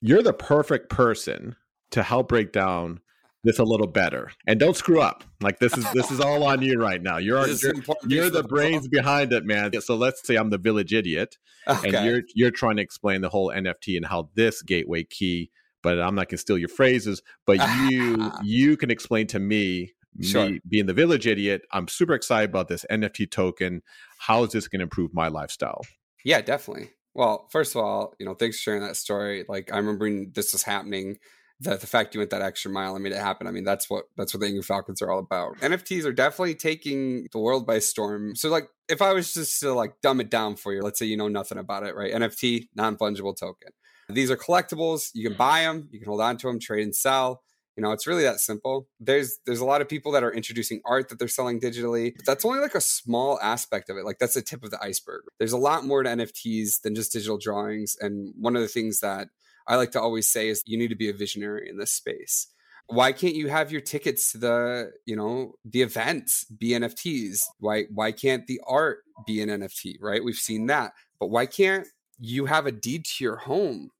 you're 0.01 0.21
the 0.21 0.33
perfect 0.33 0.89
person 0.89 1.55
to 1.91 2.03
help 2.03 2.29
break 2.29 2.51
down 2.51 3.01
this 3.43 3.59
a 3.59 3.63
little 3.63 3.87
better. 3.87 4.31
And 4.45 4.59
don't 4.59 4.75
screw 4.75 5.01
up. 5.01 5.23
Like 5.41 5.59
this 5.59 5.77
is 5.77 5.89
this 5.93 6.11
is 6.11 6.19
all 6.21 6.43
on 6.43 6.61
you 6.61 6.79
right 6.79 7.01
now. 7.01 7.17
You're 7.17 7.47
you're, 7.47 7.73
you're 8.07 8.29
the 8.29 8.43
brains 8.43 8.87
behind 8.87 9.33
it 9.33 9.45
man. 9.45 9.71
So 9.81 9.95
let's 9.95 10.25
say 10.25 10.35
i'm 10.35 10.49
the 10.49 10.57
village 10.57 10.93
idiot 10.93 11.37
okay. 11.67 11.95
and 11.95 12.05
you're 12.05 12.21
you're 12.35 12.51
trying 12.51 12.77
to 12.77 12.81
explain 12.81 13.21
the 13.21 13.29
whole 13.29 13.49
nft 13.49 13.95
and 13.95 14.05
how 14.05 14.29
this 14.35 14.61
gateway 14.61 15.03
key 15.03 15.51
but 15.83 15.99
i'm 15.99 16.15
not 16.15 16.27
going 16.27 16.37
to 16.37 16.37
steal 16.37 16.57
your 16.57 16.69
phrases 16.69 17.21
but 17.45 17.57
you 17.89 18.31
you 18.43 18.77
can 18.77 18.91
explain 18.91 19.27
to 19.27 19.39
me 19.39 19.91
sure. 20.21 20.49
me 20.49 20.61
being 20.67 20.85
the 20.85 20.93
village 20.93 21.27
idiot 21.27 21.61
i'm 21.71 21.87
super 21.87 22.13
excited 22.13 22.49
about 22.49 22.67
this 22.67 22.85
nft 22.91 23.31
token. 23.31 23.81
How 24.17 24.43
is 24.43 24.51
this 24.51 24.67
going 24.67 24.79
to 24.79 24.83
improve 24.83 25.13
my 25.13 25.29
lifestyle? 25.29 25.81
Yeah 26.23 26.41
definitely. 26.41 26.91
Well 27.13 27.47
first 27.51 27.75
of 27.75 27.83
all 27.83 28.13
you 28.19 28.25
know 28.25 28.33
thanks 28.33 28.57
for 28.57 28.61
sharing 28.61 28.81
that 28.81 28.97
story. 28.97 29.45
Like 29.47 29.71
i 29.71 29.77
remember 29.77 30.25
this 30.31 30.53
was 30.53 30.63
happening 30.63 31.17
the, 31.61 31.77
the 31.77 31.87
fact 31.87 32.15
you 32.15 32.19
went 32.19 32.31
that 32.31 32.41
extra 32.41 32.71
mile 32.71 32.95
and 32.95 33.03
made 33.03 33.13
it 33.13 33.19
happen. 33.19 33.45
I 33.45 33.51
mean, 33.51 33.63
that's 33.63 33.89
what 33.89 34.05
that's 34.17 34.33
what 34.33 34.41
the 34.41 34.47
Angry 34.47 34.63
Falcons 34.63 35.01
are 35.01 35.11
all 35.11 35.19
about. 35.19 35.57
NFTs 35.59 36.05
are 36.05 36.11
definitely 36.11 36.55
taking 36.55 37.27
the 37.31 37.39
world 37.39 37.67
by 37.67 37.79
storm. 37.79 38.35
So, 38.35 38.49
like, 38.49 38.67
if 38.89 39.01
I 39.01 39.13
was 39.13 39.33
just 39.33 39.59
to 39.61 39.73
like 39.73 39.93
dumb 40.01 40.19
it 40.19 40.29
down 40.31 40.55
for 40.55 40.73
you, 40.73 40.81
let's 40.81 40.97
say 40.97 41.05
you 41.05 41.17
know 41.17 41.27
nothing 41.27 41.59
about 41.59 41.83
it, 41.83 41.95
right? 41.95 42.11
NFT, 42.11 42.69
non 42.75 42.97
fungible 42.97 43.37
token. 43.37 43.69
These 44.09 44.31
are 44.31 44.37
collectibles. 44.37 45.11
You 45.13 45.29
can 45.29 45.37
buy 45.37 45.61
them, 45.61 45.87
you 45.91 45.99
can 45.99 46.07
hold 46.07 46.21
on 46.21 46.37
to 46.37 46.47
them, 46.47 46.59
trade 46.59 46.83
and 46.83 46.95
sell. 46.95 47.43
You 47.77 47.83
know, 47.83 47.93
it's 47.93 48.05
really 48.05 48.23
that 48.23 48.39
simple. 48.39 48.87
There's 48.99 49.37
there's 49.45 49.61
a 49.61 49.65
lot 49.65 49.81
of 49.81 49.87
people 49.87 50.11
that 50.13 50.23
are 50.23 50.33
introducing 50.33 50.81
art 50.83 51.09
that 51.09 51.19
they're 51.19 51.27
selling 51.27 51.61
digitally, 51.61 52.13
but 52.15 52.25
that's 52.25 52.43
only 52.43 52.59
like 52.59 52.75
a 52.75 52.81
small 52.81 53.39
aspect 53.39 53.89
of 53.89 53.97
it. 53.97 54.03
Like 54.03 54.17
that's 54.19 54.33
the 54.33 54.41
tip 54.41 54.63
of 54.63 54.71
the 54.71 54.83
iceberg. 54.83 55.21
There's 55.37 55.53
a 55.53 55.57
lot 55.57 55.85
more 55.85 56.03
to 56.03 56.09
NFTs 56.09 56.81
than 56.81 56.95
just 56.95 57.13
digital 57.13 57.37
drawings. 57.37 57.95
And 58.01 58.33
one 58.37 58.55
of 58.55 58.61
the 58.61 58.67
things 58.67 58.99
that 58.99 59.29
I 59.67 59.75
like 59.75 59.91
to 59.91 60.01
always 60.01 60.27
say 60.27 60.49
is 60.49 60.63
you 60.65 60.77
need 60.77 60.89
to 60.89 60.95
be 60.95 61.09
a 61.09 61.13
visionary 61.13 61.69
in 61.69 61.77
this 61.77 61.91
space. 61.91 62.47
Why 62.87 63.13
can't 63.13 63.35
you 63.35 63.47
have 63.47 63.71
your 63.71 63.81
tickets 63.81 64.31
to 64.31 64.37
the, 64.37 64.91
you 65.05 65.15
know, 65.15 65.53
the 65.63 65.81
events 65.81 66.45
be 66.45 66.71
NFTs? 66.71 67.39
Why 67.59 67.83
why 67.93 68.11
can't 68.11 68.47
the 68.47 68.59
art 68.67 68.99
be 69.25 69.41
an 69.41 69.49
NFT, 69.49 69.95
right? 70.01 70.23
We've 70.23 70.35
seen 70.35 70.67
that. 70.67 70.91
But 71.19 71.27
why 71.27 71.45
can't 71.45 71.87
you 72.19 72.45
have 72.45 72.65
a 72.65 72.71
deed 72.71 73.05
to 73.05 73.23
your 73.23 73.37
home 73.37 73.91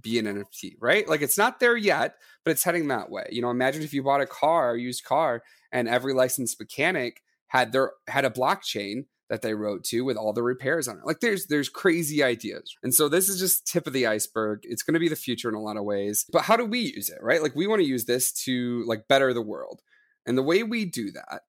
be 0.00 0.18
an 0.18 0.26
NFT, 0.26 0.76
right? 0.80 1.08
Like 1.08 1.22
it's 1.22 1.38
not 1.38 1.58
there 1.58 1.76
yet, 1.76 2.16
but 2.44 2.52
it's 2.52 2.64
heading 2.64 2.88
that 2.88 3.10
way. 3.10 3.26
You 3.30 3.42
know, 3.42 3.50
imagine 3.50 3.82
if 3.82 3.94
you 3.94 4.02
bought 4.02 4.20
a 4.20 4.26
car, 4.26 4.76
used 4.76 5.04
car, 5.04 5.42
and 5.72 5.88
every 5.88 6.12
licensed 6.12 6.60
mechanic 6.60 7.22
had 7.48 7.72
their 7.72 7.92
had 8.08 8.24
a 8.24 8.30
blockchain 8.30 9.06
that 9.28 9.42
they 9.42 9.54
wrote 9.54 9.82
to 9.84 10.02
with 10.02 10.16
all 10.16 10.32
the 10.32 10.42
repairs 10.42 10.86
on 10.86 10.98
it. 10.98 11.06
Like 11.06 11.20
there's 11.20 11.46
there's 11.46 11.68
crazy 11.68 12.22
ideas. 12.22 12.76
And 12.82 12.94
so 12.94 13.08
this 13.08 13.28
is 13.28 13.40
just 13.40 13.66
tip 13.66 13.86
of 13.86 13.92
the 13.92 14.06
iceberg. 14.06 14.60
It's 14.62 14.82
going 14.82 14.94
to 14.94 15.00
be 15.00 15.08
the 15.08 15.16
future 15.16 15.48
in 15.48 15.54
a 15.54 15.62
lot 15.62 15.76
of 15.76 15.84
ways. 15.84 16.24
But 16.32 16.42
how 16.42 16.56
do 16.56 16.64
we 16.64 16.80
use 16.80 17.10
it, 17.10 17.18
right? 17.20 17.42
Like 17.42 17.54
we 17.54 17.66
want 17.66 17.80
to 17.80 17.88
use 17.88 18.04
this 18.04 18.32
to 18.44 18.84
like 18.86 19.08
better 19.08 19.32
the 19.32 19.42
world. 19.42 19.82
And 20.26 20.38
the 20.38 20.42
way 20.42 20.62
we 20.62 20.84
do 20.84 21.10
that 21.12 21.42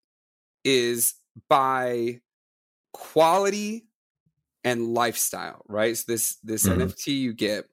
is 0.64 1.16
by 1.50 2.22
quality 2.94 3.88
and 4.64 4.94
lifestyle, 4.94 5.64
right? 5.68 5.96
So 5.96 6.04
this 6.08 6.38
this 6.44 6.68
mm-hmm. 6.68 6.82
NFT 6.82 7.08
you 7.08 7.34
get 7.34 7.66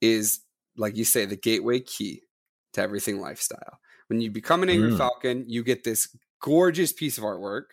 is 0.00 0.40
like 0.76 0.96
you 0.96 1.04
say 1.04 1.26
the 1.26 1.36
gateway 1.36 1.80
key 1.80 2.22
to 2.72 2.80
everything 2.80 3.20
lifestyle. 3.20 3.78
When 4.08 4.20
you 4.20 4.30
become 4.30 4.62
an 4.62 4.70
Angry 4.70 4.92
mm. 4.92 4.98
Falcon, 4.98 5.44
you 5.48 5.62
get 5.64 5.84
this 5.84 6.14
gorgeous 6.42 6.92
piece 6.92 7.16
of 7.16 7.24
artwork 7.24 7.64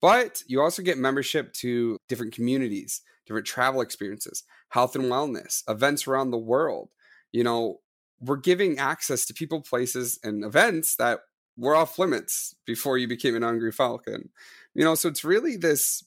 but 0.00 0.42
you 0.46 0.60
also 0.60 0.82
get 0.82 0.98
membership 0.98 1.52
to 1.54 1.98
different 2.08 2.34
communities, 2.34 3.02
different 3.26 3.46
travel 3.46 3.80
experiences, 3.80 4.44
health 4.70 4.94
and 4.94 5.04
wellness, 5.04 5.62
events 5.68 6.06
around 6.06 6.30
the 6.30 6.38
world. 6.38 6.90
You 7.32 7.44
know, 7.44 7.80
we're 8.20 8.36
giving 8.36 8.78
access 8.78 9.26
to 9.26 9.34
people, 9.34 9.60
places, 9.60 10.18
and 10.22 10.44
events 10.44 10.96
that 10.96 11.20
were 11.56 11.74
off 11.74 11.98
limits 11.98 12.54
before 12.66 12.98
you 12.98 13.08
became 13.08 13.34
an 13.34 13.44
Angry 13.44 13.72
Falcon. 13.72 14.30
You 14.74 14.84
know, 14.84 14.94
so 14.94 15.08
it's 15.08 15.24
really 15.24 15.56
this 15.56 16.04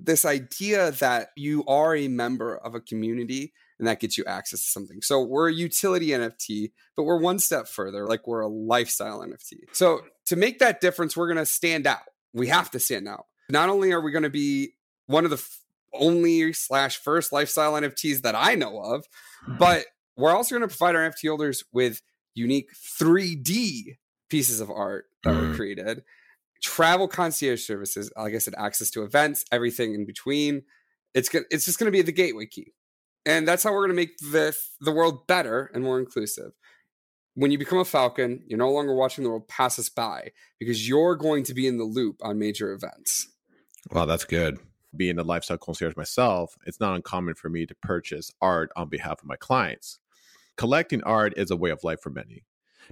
this 0.00 0.24
idea 0.24 0.92
that 0.92 1.30
you 1.36 1.64
are 1.66 1.96
a 1.96 2.06
member 2.06 2.56
of 2.56 2.74
a 2.74 2.80
community 2.80 3.52
and 3.78 3.88
that 3.88 4.00
gets 4.00 4.16
you 4.16 4.24
access 4.26 4.60
to 4.60 4.70
something. 4.70 5.02
So 5.02 5.22
we're 5.22 5.48
a 5.48 5.52
utility 5.52 6.08
NFT, 6.08 6.72
but 6.96 7.04
we're 7.04 7.20
one 7.20 7.38
step 7.38 7.68
further, 7.68 8.06
like 8.06 8.26
we're 8.26 8.40
a 8.40 8.48
lifestyle 8.48 9.20
NFT. 9.20 9.56
So 9.72 10.02
to 10.26 10.36
make 10.36 10.58
that 10.60 10.80
difference, 10.80 11.16
we're 11.16 11.26
going 11.26 11.38
to 11.38 11.46
stand 11.46 11.86
out 11.86 12.02
we 12.38 12.48
have 12.48 12.70
to 12.72 12.80
stand 12.80 13.08
out. 13.08 13.26
Not 13.50 13.68
only 13.68 13.92
are 13.92 14.00
we 14.00 14.12
going 14.12 14.22
to 14.24 14.30
be 14.30 14.72
one 15.06 15.24
of 15.24 15.30
the 15.30 15.36
f- 15.36 15.60
only 15.92 16.52
slash 16.52 16.98
first 16.98 17.32
lifestyle 17.32 17.72
NFTs 17.74 18.22
that 18.22 18.34
I 18.34 18.54
know 18.54 18.78
of, 18.80 19.06
but 19.58 19.86
we're 20.16 20.34
also 20.34 20.54
going 20.56 20.68
to 20.68 20.74
provide 20.76 20.94
our 20.96 21.08
NFT 21.10 21.28
holders 21.28 21.64
with 21.72 22.02
unique 22.34 22.70
3D 22.74 23.96
pieces 24.28 24.60
of 24.60 24.70
art 24.70 25.06
that 25.24 25.34
Mm. 25.34 25.48
were 25.50 25.54
created, 25.54 26.04
travel 26.62 27.08
concierge 27.08 27.64
services, 27.64 28.12
like 28.16 28.34
I 28.34 28.38
said, 28.38 28.54
access 28.58 28.90
to 28.90 29.02
events, 29.02 29.44
everything 29.50 29.94
in 29.94 30.04
between. 30.04 30.62
It's 31.14 31.28
go- 31.28 31.44
it's 31.50 31.64
just 31.64 31.78
going 31.78 31.86
to 31.86 31.96
be 31.96 32.02
the 32.02 32.12
gateway 32.12 32.46
key, 32.46 32.74
and 33.24 33.48
that's 33.48 33.62
how 33.62 33.72
we're 33.72 33.86
going 33.86 33.96
to 33.96 34.02
make 34.02 34.18
the 34.18 34.54
the 34.80 34.92
world 34.92 35.26
better 35.26 35.70
and 35.72 35.82
more 35.82 35.98
inclusive. 35.98 36.52
When 37.38 37.52
you 37.52 37.58
become 37.58 37.78
a 37.78 37.84
Falcon, 37.84 38.42
you're 38.48 38.58
no 38.58 38.72
longer 38.72 38.96
watching 38.96 39.22
the 39.22 39.30
world 39.30 39.46
pass 39.46 39.78
us 39.78 39.88
by 39.88 40.32
because 40.58 40.88
you're 40.88 41.14
going 41.14 41.44
to 41.44 41.54
be 41.54 41.68
in 41.68 41.78
the 41.78 41.84
loop 41.84 42.16
on 42.20 42.36
major 42.36 42.72
events. 42.72 43.28
Wow, 43.92 44.06
that's 44.06 44.24
good. 44.24 44.58
Being 44.96 45.20
a 45.20 45.22
lifestyle 45.22 45.56
concierge 45.56 45.94
myself, 45.94 46.56
it's 46.66 46.80
not 46.80 46.96
uncommon 46.96 47.36
for 47.36 47.48
me 47.48 47.64
to 47.66 47.76
purchase 47.76 48.32
art 48.42 48.70
on 48.74 48.88
behalf 48.88 49.20
of 49.22 49.28
my 49.28 49.36
clients. 49.36 50.00
Collecting 50.56 51.00
art 51.04 51.32
is 51.36 51.52
a 51.52 51.56
way 51.56 51.70
of 51.70 51.84
life 51.84 52.00
for 52.02 52.10
many 52.10 52.42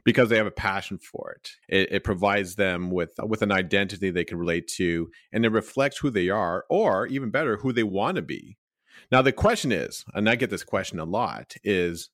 because 0.05 0.29
they 0.29 0.37
have 0.37 0.47
a 0.47 0.53
passion 0.53 0.99
for 0.99 1.33
it. 1.33 1.51
It, 1.69 1.91
it 1.91 2.05
provides 2.05 2.55
them 2.55 2.93
with 2.93 3.15
with 3.25 3.43
an 3.43 3.51
identity 3.51 4.11
they 4.11 4.25
can 4.25 4.39
relate 4.39 4.69
to, 4.77 5.11
and 5.33 5.45
it 5.45 5.51
reflects 5.51 5.99
who 5.99 6.11
they 6.11 6.29
are, 6.29 6.67
or 6.71 7.09
even 7.09 7.31
better, 7.31 7.57
who 7.57 7.73
they 7.73 7.83
want 7.83 8.15
to 8.15 8.23
be. 8.23 8.59
Now, 9.11 9.23
the 9.23 9.33
question 9.33 9.73
is, 9.73 10.05
and 10.15 10.29
I 10.29 10.37
get 10.37 10.51
this 10.51 10.63
question 10.63 11.01
a 11.01 11.05
lot, 11.05 11.55
is 11.65 12.11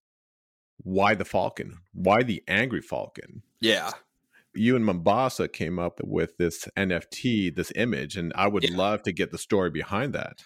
why 0.82 1.14
the 1.14 1.24
Falcon? 1.24 1.78
Why 1.92 2.22
the 2.22 2.42
angry 2.48 2.80
Falcon? 2.82 3.42
Yeah, 3.60 3.90
you 4.54 4.76
and 4.76 4.84
Mombasa 4.84 5.48
came 5.48 5.78
up 5.78 6.00
with 6.04 6.36
this 6.36 6.68
NFT, 6.76 7.54
this 7.54 7.72
image, 7.74 8.16
and 8.16 8.32
I 8.36 8.48
would 8.48 8.64
Yeah. 8.64 8.76
love 8.76 9.02
to 9.04 9.12
get 9.12 9.30
the 9.30 9.38
story 9.38 9.70
behind 9.70 10.12
that. 10.14 10.44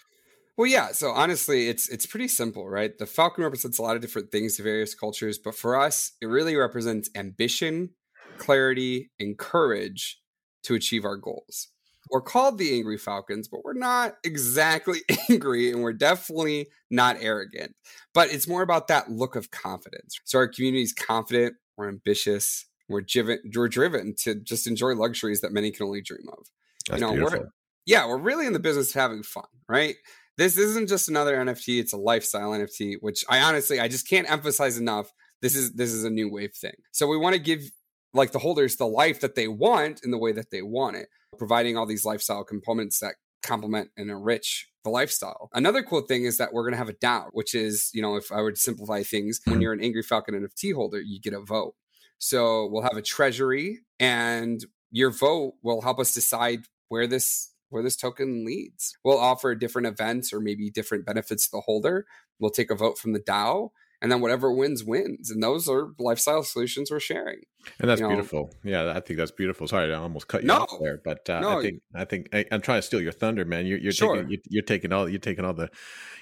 Well, 0.55 0.67
yeah. 0.67 0.91
So 0.91 1.11
honestly, 1.11 1.67
it's 1.69 1.87
it's 1.89 2.05
pretty 2.05 2.27
simple, 2.27 2.67
right? 2.69 2.97
The 2.97 3.05
falcon 3.05 3.43
represents 3.43 3.77
a 3.77 3.81
lot 3.81 3.95
of 3.95 4.01
different 4.01 4.31
things 4.31 4.57
to 4.57 4.63
various 4.63 4.95
cultures, 4.95 5.37
but 5.37 5.55
for 5.55 5.79
us, 5.79 6.13
it 6.21 6.25
really 6.25 6.55
represents 6.55 7.09
ambition, 7.15 7.91
clarity, 8.37 9.11
and 9.19 9.37
courage 9.37 10.19
to 10.63 10.73
achieve 10.73 11.05
our 11.05 11.15
goals. 11.17 11.67
We're 12.11 12.21
called 12.21 12.57
the 12.57 12.73
Angry 12.75 12.97
Falcons, 12.97 13.47
but 13.47 13.63
we're 13.63 13.73
not 13.73 14.15
exactly 14.23 14.99
angry, 15.29 15.71
and 15.71 15.81
we're 15.81 15.93
definitely 15.93 16.67
not 16.89 17.17
arrogant. 17.19 17.75
But 18.13 18.33
it's 18.33 18.47
more 18.47 18.61
about 18.61 18.87
that 18.87 19.09
look 19.11 19.35
of 19.35 19.51
confidence. 19.51 20.19
So 20.25 20.37
our 20.39 20.47
community 20.47 20.83
is 20.83 20.93
confident, 20.93 21.55
we're 21.77 21.89
ambitious, 21.89 22.65
we're 22.89 23.01
driven, 23.01 23.39
we're 23.55 23.67
driven 23.67 24.15
to 24.23 24.35
just 24.35 24.67
enjoy 24.67 24.93
luxuries 24.95 25.41
that 25.41 25.51
many 25.51 25.71
can 25.71 25.85
only 25.85 26.01
dream 26.01 26.27
of 26.31 26.47
That's 26.89 27.01
know, 27.01 27.09
we're- 27.11 27.21
beautiful. 27.21 27.47
yeah, 27.85 28.07
we're 28.07 28.17
really 28.17 28.47
in 28.47 28.53
the 28.53 28.59
business 28.59 28.89
of 28.95 29.01
having 29.01 29.23
fun, 29.23 29.45
right? 29.67 29.95
This 30.37 30.57
isn't 30.57 30.87
just 30.87 31.09
another 31.09 31.35
NFT; 31.35 31.79
it's 31.79 31.93
a 31.93 31.97
lifestyle 31.97 32.51
NFT, 32.51 32.97
which 33.01 33.25
I 33.27 33.39
honestly 33.41 33.79
I 33.79 33.87
just 33.87 34.07
can't 34.07 34.29
emphasize 34.29 34.77
enough. 34.77 35.11
This 35.41 35.55
is 35.55 35.73
this 35.73 35.91
is 35.91 36.03
a 36.03 36.09
new 36.11 36.31
wave 36.31 36.53
thing. 36.53 36.75
So 36.91 37.07
we 37.07 37.17
want 37.17 37.33
to 37.33 37.41
give 37.41 37.61
like 38.17 38.31
the 38.31 38.39
holders 38.39 38.75
the 38.75 38.87
life 38.87 39.21
that 39.21 39.35
they 39.35 39.47
want 39.47 40.01
in 40.03 40.11
the 40.11 40.17
way 40.17 40.31
that 40.31 40.51
they 40.51 40.61
want 40.61 40.97
it, 40.97 41.07
providing 41.37 41.77
all 41.77 41.85
these 41.85 42.05
lifestyle 42.05 42.43
components 42.43 42.99
that 42.99 43.15
complement 43.43 43.91
and 43.95 44.09
enrich 44.09 44.69
the 44.83 44.89
lifestyle. 44.89 45.49
Another 45.53 45.83
cool 45.83 46.01
thing 46.01 46.25
is 46.25 46.37
that 46.37 46.53
we're 46.53 46.63
going 46.63 46.73
to 46.73 46.77
have 46.77 46.89
a 46.89 46.93
DAO, 46.93 47.29
which 47.31 47.55
is, 47.55 47.89
you 47.93 48.01
know, 48.01 48.15
if 48.15 48.31
I 48.31 48.41
would 48.41 48.57
simplify 48.57 49.03
things, 49.03 49.39
when 49.45 49.55
mm-hmm. 49.55 49.61
you're 49.61 49.73
an 49.73 49.83
Angry 49.83 50.03
Falcon 50.03 50.35
NFT 50.35 50.73
holder, 50.73 50.99
you 50.99 51.19
get 51.21 51.33
a 51.33 51.39
vote. 51.39 51.75
So 52.19 52.67
we'll 52.67 52.83
have 52.83 52.97
a 52.97 53.01
treasury 53.01 53.79
and 53.99 54.63
your 54.91 55.11
vote 55.11 55.53
will 55.61 55.81
help 55.81 55.99
us 55.99 56.13
decide 56.13 56.61
where 56.89 57.07
this 57.07 57.53
where 57.69 57.83
this 57.83 57.97
token 57.97 58.45
leads. 58.45 58.97
We'll 59.03 59.19
offer 59.19 59.53
different 59.53 59.87
events 59.87 60.31
or 60.31 60.39
maybe 60.39 60.69
different 60.69 61.05
benefits 61.05 61.45
to 61.45 61.57
the 61.57 61.61
holder. 61.61 62.05
We'll 62.39 62.49
take 62.49 62.71
a 62.71 62.75
vote 62.75 62.97
from 62.97 63.11
the 63.11 63.19
DAO 63.19 63.71
and 64.01 64.11
then 64.11 64.21
whatever 64.21 64.51
wins 64.51 64.83
wins. 64.83 65.31
And 65.31 65.41
those 65.41 65.67
are 65.67 65.89
lifestyle 65.99 66.43
solutions 66.43 66.91
we're 66.91 66.99
sharing. 66.99 67.39
And 67.79 67.89
that's 67.89 67.99
you 67.99 68.07
know- 68.07 68.13
beautiful. 68.15 68.53
Yeah, 68.63 68.93
I 68.95 68.99
think 68.99 69.17
that's 69.17 69.31
beautiful. 69.31 69.67
Sorry, 69.67 69.93
I 69.93 69.97
almost 69.97 70.27
cut 70.27 70.41
you 70.43 70.47
No. 70.47 70.57
off 70.59 70.71
there, 70.81 71.01
but 71.03 71.29
uh, 71.29 71.39
No. 71.41 71.59
I 71.59 71.61
think 71.61 71.81
I 71.95 72.05
think 72.05 72.29
I, 72.33 72.45
I'm 72.51 72.61
trying 72.61 72.79
to 72.79 72.81
steal 72.83 73.01
your 73.01 73.11
thunder, 73.11 73.43
man. 73.45 73.65
You're, 73.65 73.79
you're 73.79 73.91
Sure. 73.91 74.15
taking 74.15 74.29
you're, 74.31 74.39
you're 74.49 74.63
taking 74.63 74.93
all 74.93 75.09
you're 75.09 75.19
taking 75.19 75.43
all 75.45 75.53
the 75.53 75.69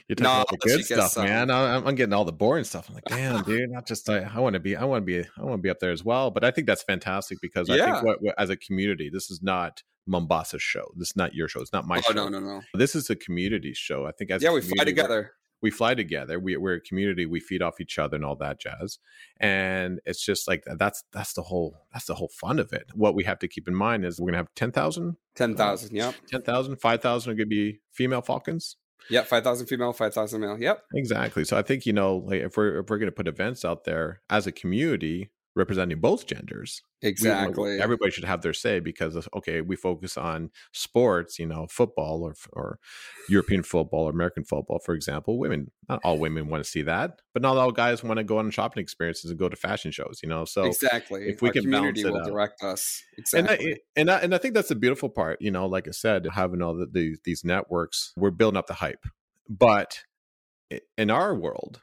you're 0.07 0.15
taking 0.15 0.23
No, 0.23 0.29
all 0.31 0.45
the 0.49 0.57
good 0.57 0.85
stuff, 0.85 1.11
some. 1.11 1.25
man. 1.25 1.49
I, 1.51 1.75
I'm, 1.75 1.87
I'm 1.87 1.95
getting 1.95 2.13
all 2.13 2.25
the 2.25 2.31
boring 2.33 2.63
stuff. 2.63 2.87
I'm 2.89 2.95
like, 2.95 3.05
damn, 3.05 3.43
dude. 3.45 3.69
Not 3.71 3.85
just 3.87 4.09
I, 4.09 4.19
I 4.33 4.39
want 4.39 4.53
to 4.55 4.59
be 4.59 4.75
I 4.75 4.83
want 4.85 5.01
to 5.01 5.05
be 5.05 5.19
I 5.37 5.43
want 5.43 5.53
to 5.59 5.61
be 5.61 5.69
up 5.69 5.79
there 5.79 5.91
as 5.91 6.03
well. 6.03 6.31
But 6.31 6.43
I 6.43 6.51
think 6.51 6.67
that's 6.67 6.83
fantastic 6.83 7.39
because 7.41 7.69
I 7.69 7.77
think 7.77 8.03
what, 8.03 8.21
what, 8.21 8.35
as 8.37 8.49
a 8.49 8.55
community, 8.57 9.09
this 9.11 9.29
is 9.29 9.41
not 9.43 9.83
Mombasa's 10.09 10.61
show. 10.63 10.85
This 10.95 11.09
is 11.09 11.15
not 11.15 11.33
your 11.33 11.47
show. 11.47 11.61
It's 11.61 11.73
not 11.73 11.85
my 11.87 11.97
oh 11.97 12.01
show. 12.01 12.13
no, 12.13 12.29
no, 12.29 12.39
no. 12.39 12.61
This 12.75 12.95
is 12.95 13.09
a 13.09 13.15
community 13.15 13.73
show. 13.73 14.05
I 14.05 14.11
think 14.11 14.29
as 14.31 14.41
Yeah, 14.43 14.53
we 14.53 14.61
fly 14.61 14.83
together. 14.83 15.31
We 15.65 15.71
fly 15.71 15.95
together. 15.95 16.39
We, 16.39 16.57
we're 16.57 16.75
a 16.75 16.79
community. 16.79 17.25
We 17.25 17.39
feed 17.39 17.63
off 17.63 17.81
each 17.81 17.97
other 17.97 18.17
and 18.17 18.23
all 18.23 18.35
that 18.35 18.59
jazz. 18.59 18.99
And 19.39 19.99
it's 20.05 20.23
just 20.23 20.47
like 20.47 20.63
that's 20.77 21.03
that's 21.11 21.33
the 21.33 21.41
whole 21.41 21.75
that's 21.91 22.05
the 22.05 22.13
whole 22.13 22.27
fun 22.27 22.59
of 22.59 22.71
it. 22.71 22.91
What 22.93 23.15
we 23.15 23.23
have 23.23 23.39
to 23.39 23.47
keep 23.47 23.67
in 23.67 23.73
mind 23.73 24.05
is 24.05 24.19
we're 24.19 24.27
gonna 24.27 24.37
have 24.37 24.53
10,000, 24.53 25.17
Ten 25.33 25.55
thousand. 25.55 25.95
Yep. 25.95 26.13
10,000, 26.27 26.75
5,000 26.75 27.31
are 27.31 27.35
gonna 27.35 27.47
be 27.47 27.79
female 27.91 28.21
falcons. 28.21 28.77
Yep. 29.09 29.25
Five 29.25 29.43
thousand 29.43 29.65
female, 29.65 29.91
five 29.91 30.13
thousand 30.13 30.41
male. 30.41 30.59
Yep. 30.59 30.83
Exactly. 30.93 31.45
So 31.45 31.57
I 31.57 31.63
think 31.63 31.87
you 31.87 31.93
know, 31.93 32.17
like 32.17 32.41
if 32.41 32.57
we're 32.57 32.81
if 32.81 32.89
we're 32.89 32.99
gonna 32.99 33.11
put 33.11 33.27
events 33.27 33.65
out 33.65 33.85
there 33.85 34.21
as 34.29 34.45
a 34.45 34.51
community 34.51 35.31
representing 35.55 35.99
both 35.99 36.27
genders, 36.27 36.81
we- 37.01 37.09
Exactly. 37.09 37.79
everybody 37.79 38.11
should 38.11 38.23
have 38.23 38.41
their 38.41 38.53
say 38.53 38.79
because 38.79 39.15
of, 39.15 39.29
okay, 39.35 39.61
we 39.61 39.75
focus 39.75 40.17
on 40.17 40.49
sports, 40.73 41.37
you 41.39 41.45
know, 41.45 41.67
football 41.69 42.23
or 42.23 42.33
or 42.53 42.79
European 43.29 43.63
football 43.63 44.05
or 44.07 44.09
American 44.09 44.43
football, 44.43 44.79
for 44.79 44.93
example. 44.95 45.37
Women, 45.37 45.71
not 45.87 46.01
all 46.03 46.17
women 46.19 46.47
want 46.49 46.63
to 46.63 46.69
see 46.69 46.81
that, 46.83 47.21
but 47.33 47.41
not 47.41 47.57
all 47.57 47.71
guys 47.71 48.03
want 48.03 48.17
to 48.17 48.23
go 48.23 48.39
on 48.39 48.49
shopping 48.51 48.81
experiences 48.81 49.29
and 49.29 49.39
go 49.39 49.47
to 49.49 49.55
fashion 49.55 49.91
shows, 49.91 50.19
you 50.23 50.29
know. 50.29 50.45
So 50.45 50.63
exactly. 50.65 51.29
if 51.29 51.41
we 51.41 51.49
Our 51.49 51.53
can 51.53 51.61
community 51.63 52.03
balance 52.03 52.03
it 52.03 52.11
will 52.11 52.21
out. 52.21 52.27
direct 52.27 52.63
us. 52.63 53.03
and 53.33 53.47
I, 53.49 53.75
and 53.95 54.09
I, 54.09 54.17
and 54.19 54.35
I 54.35 54.37
think 54.39 54.53
that's 54.55 54.69
the 54.69 54.75
beautiful 54.75 55.09
part, 55.09 55.41
you 55.41 55.51
know. 55.51 55.67
Like 55.67 55.87
I 55.87 55.91
said, 55.91 56.25
having 56.33 56.61
all 56.61 56.75
the, 56.75 56.87
these 56.87 57.19
these 57.23 57.43
networks, 57.43 58.13
we're 58.17 58.31
building 58.31 58.57
up 58.57 58.67
the 58.67 58.73
hype, 58.75 59.05
but 59.49 60.03
in 60.97 61.09
our 61.11 61.35
world, 61.35 61.81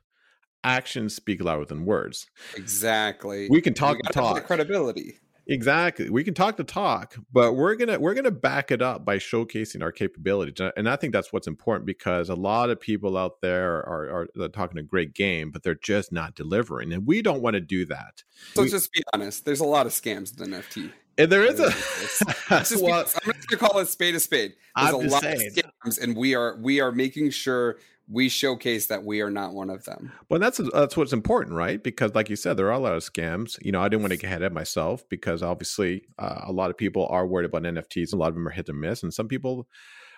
actions 0.65 1.15
speak 1.15 1.43
louder 1.43 1.65
than 1.65 1.85
words. 1.85 2.27
exactly. 2.57 3.49
We 3.51 3.61
can 3.61 3.75
talk 3.75 3.97
the 3.99 4.03
gotta 4.05 4.19
have 4.27 4.35
the 4.35 4.41
talk, 4.41 4.47
credibility. 4.47 5.19
exactly. 5.47 6.09
We 6.11 6.23
can 6.25 6.35
talk 6.35 6.57
the 6.57 6.65
talk, 6.65 7.17
but 7.33 7.55
we're 7.55 7.75
gonna 7.75 7.99
we're 7.99 8.15
gonna 8.15 8.31
back 8.31 8.71
it 8.71 8.81
up 8.81 9.05
by 9.05 9.19
showcasing 9.19 9.83
our 9.83 9.93
capabilities, 9.93 10.71
And- 10.77 10.89
I 10.89 10.97
think 10.97 11.13
that's 11.13 11.33
what's 11.33 11.47
important 11.47 11.87
because 11.87 12.29
a 12.29 12.35
lot 12.35 12.71
of 12.71 12.81
people 12.81 13.17
out 13.17 13.41
there 13.41 13.79
are 13.79 14.29
are, 14.39 14.49
talking 14.49 14.79
a 14.79 14.83
great 14.83 15.15
game, 15.15 15.51
but 15.51 15.63
they're 15.63 15.75
just 15.75 16.13
not 16.13 16.35
delivering, 16.35 16.93
and 16.93 17.07
we 17.07 17.23
don't 17.23 17.43
want 17.43 17.55
to 17.55 17.61
do 17.61 17.85
that. 17.87 18.23
So 18.55 18.63
We- 18.63 18.71
just 18.71 18.93
be 18.93 19.03
honest. 19.13 19.45
There's 19.45 19.61
a 19.61 19.65
lot 19.65 19.87
of 19.87 19.93
scams 19.93 20.39
with 20.39 20.49
NFT. 20.49 20.93
And 21.19 21.31
there 21.31 21.45
is 21.45 21.61
a 21.61 21.69
just 22.49 22.75
be- 22.77 22.81
well, 22.83 23.01
I'm 23.01 23.05
just 23.35 23.49
gonna 23.49 23.59
call 23.69 23.79
it 23.81 23.87
spade 23.89 24.15
a 24.15 24.21
spade. 24.21 24.55
There's 24.77 24.89
I'm 24.89 24.95
a 24.95 24.99
lot 25.11 25.23
saying. 25.23 25.51
of 25.59 25.65
scams, 25.93 26.01
and 26.03 26.17
we 26.17 26.35
are 26.35 26.57
we 26.63 26.81
are 26.81 26.91
making 26.91 27.31
sure 27.31 27.79
we 28.13 28.29
showcase 28.29 28.87
that 28.87 29.05
we 29.05 29.23
are 29.23 29.31
not 29.31 29.55
one 29.55 29.71
of 29.71 29.85
them. 29.85 30.13
Well, 30.29 30.39
that's 30.39 30.61
that's 30.73 30.97
what's 30.97 31.15
important, 31.15 31.57
right? 31.57 31.83
Because, 31.83 32.15
like 32.15 32.29
you 32.29 32.37
said, 32.37 32.57
there 32.57 32.67
are 32.67 32.73
a 32.73 32.79
lot 32.79 32.93
of 32.93 33.03
scams. 33.03 33.59
You 33.65 33.73
know, 33.73 33.81
I 33.81 33.89
didn't 33.89 34.03
want 34.03 34.13
to 34.13 34.19
get 34.19 34.27
ahead 34.27 34.43
of 34.43 34.53
myself 34.53 35.09
because 35.09 35.43
obviously 35.43 36.05
uh, 36.19 36.43
a 36.45 36.53
lot 36.53 36.71
of 36.71 36.77
people 36.77 37.07
are 37.07 37.27
worried 37.27 37.47
about 37.47 37.63
NFTs. 37.63 38.13
A 38.13 38.17
lot 38.17 38.29
of 38.29 38.35
them 38.35 38.47
are 38.47 38.53
hit 38.53 38.69
or 38.69 38.75
miss, 38.75 39.03
and 39.03 39.15
some 39.15 39.29
people 39.29 39.67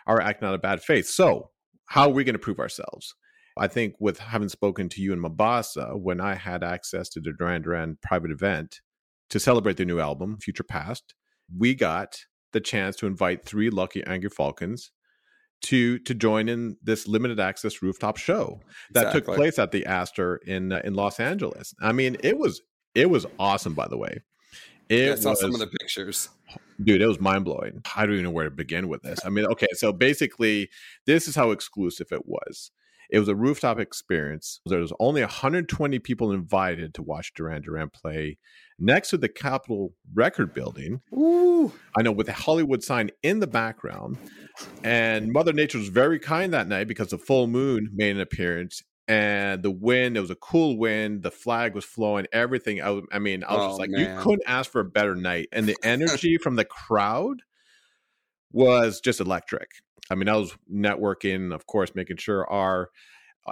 are 0.06 0.20
acting 0.20 0.48
out 0.48 0.54
of 0.54 0.62
bad 0.62 0.82
faith. 0.82 1.06
So, 1.06 1.50
how 1.86 2.08
are 2.08 2.12
we 2.12 2.24
going 2.24 2.34
to 2.34 2.38
prove 2.40 2.58
ourselves? 2.58 3.14
I 3.56 3.68
think 3.68 3.94
with 4.00 4.18
having 4.18 4.48
spoken 4.48 4.88
to 4.88 5.00
you 5.00 5.12
in 5.12 5.20
Mombasa, 5.20 5.92
when 5.96 6.20
I 6.20 6.34
had 6.34 6.64
access 6.64 7.08
to 7.10 7.20
the 7.20 7.32
Duran 7.32 7.62
Duran 7.62 7.98
private 8.02 8.32
event 8.32 8.80
to 9.30 9.38
celebrate 9.38 9.76
their 9.76 9.86
new 9.86 10.00
album, 10.00 10.38
Future 10.40 10.64
Past, 10.64 11.14
we 11.56 11.74
got 11.76 12.18
the 12.52 12.60
chance 12.60 12.96
to 12.96 13.06
invite 13.06 13.44
three 13.44 13.70
lucky 13.70 14.02
Angry 14.04 14.30
Falcons 14.30 14.90
to 15.64 15.98
to 16.00 16.14
join 16.14 16.48
in 16.48 16.76
this 16.82 17.08
limited 17.08 17.40
access 17.40 17.82
rooftop 17.82 18.16
show 18.16 18.60
that 18.92 19.12
took 19.12 19.24
place 19.24 19.58
at 19.58 19.72
the 19.72 19.86
Aster 19.86 20.36
in 20.36 20.72
uh, 20.72 20.80
in 20.84 20.94
Los 20.94 21.18
Angeles. 21.18 21.74
I 21.80 21.92
mean, 21.92 22.16
it 22.22 22.38
was 22.38 22.60
it 22.94 23.10
was 23.10 23.26
awesome. 23.38 23.74
By 23.74 23.88
the 23.88 23.96
way, 23.96 24.20
it 24.88 25.06
Yeah, 25.06 25.12
I 25.12 25.14
saw 25.16 25.30
was 25.30 25.40
some 25.40 25.54
of 25.54 25.60
the 25.60 25.66
pictures. 25.66 26.28
dude. 26.82 27.00
It 27.02 27.06
was 27.06 27.20
mind 27.20 27.44
blowing. 27.44 27.82
I 27.96 28.04
don't 28.04 28.14
even 28.14 28.24
know 28.24 28.30
where 28.30 28.44
to 28.44 28.50
begin 28.50 28.88
with 28.88 29.02
this. 29.02 29.20
I 29.24 29.30
mean, 29.30 29.46
okay, 29.46 29.68
so 29.72 29.92
basically, 29.92 30.68
this 31.06 31.26
is 31.28 31.34
how 31.34 31.50
exclusive 31.50 32.08
it 32.12 32.26
was. 32.26 32.70
It 33.10 33.18
was 33.18 33.28
a 33.28 33.36
rooftop 33.36 33.78
experience. 33.78 34.60
There 34.66 34.80
was 34.80 34.92
only 34.98 35.20
120 35.20 35.98
people 36.00 36.32
invited 36.32 36.94
to 36.94 37.02
watch 37.02 37.32
Duran 37.34 37.62
Duran 37.62 37.90
play 37.90 38.38
next 38.78 39.10
to 39.10 39.16
the 39.16 39.28
Capitol 39.28 39.92
Record 40.14 40.52
Building. 40.54 41.00
Ooh, 41.12 41.72
I 41.96 42.02
know 42.02 42.12
with 42.12 42.26
the 42.26 42.32
Hollywood 42.32 42.82
sign 42.82 43.10
in 43.22 43.40
the 43.40 43.46
background. 43.46 44.18
And 44.82 45.32
Mother 45.32 45.52
Nature 45.52 45.78
was 45.78 45.88
very 45.88 46.18
kind 46.18 46.52
that 46.54 46.68
night 46.68 46.86
because 46.88 47.08
the 47.08 47.18
full 47.18 47.46
moon 47.46 47.90
made 47.92 48.10
an 48.16 48.20
appearance. 48.20 48.82
And 49.06 49.62
the 49.62 49.70
wind, 49.70 50.16
it 50.16 50.20
was 50.20 50.30
a 50.30 50.34
cool 50.36 50.78
wind. 50.78 51.22
The 51.22 51.30
flag 51.30 51.74
was 51.74 51.84
flowing, 51.84 52.26
everything. 52.32 52.80
I, 52.82 53.00
I 53.12 53.18
mean, 53.18 53.44
I 53.44 53.52
was 53.54 53.62
Oh, 53.62 53.68
just 53.68 53.80
like, 53.80 53.90
man. 53.90 54.00
you 54.16 54.22
couldn't 54.22 54.44
ask 54.46 54.70
for 54.70 54.80
a 54.80 54.84
better 54.84 55.14
night. 55.14 55.48
And 55.52 55.66
the 55.66 55.76
energy 55.84 56.38
from 56.38 56.56
the 56.56 56.64
crowd 56.64 57.42
was 58.52 59.00
just 59.00 59.20
electric. 59.20 59.68
I 60.10 60.14
mean, 60.14 60.28
I 60.28 60.36
was 60.36 60.56
networking, 60.72 61.52
of 61.54 61.66
course, 61.66 61.94
making 61.94 62.16
sure 62.18 62.48
our 62.50 62.90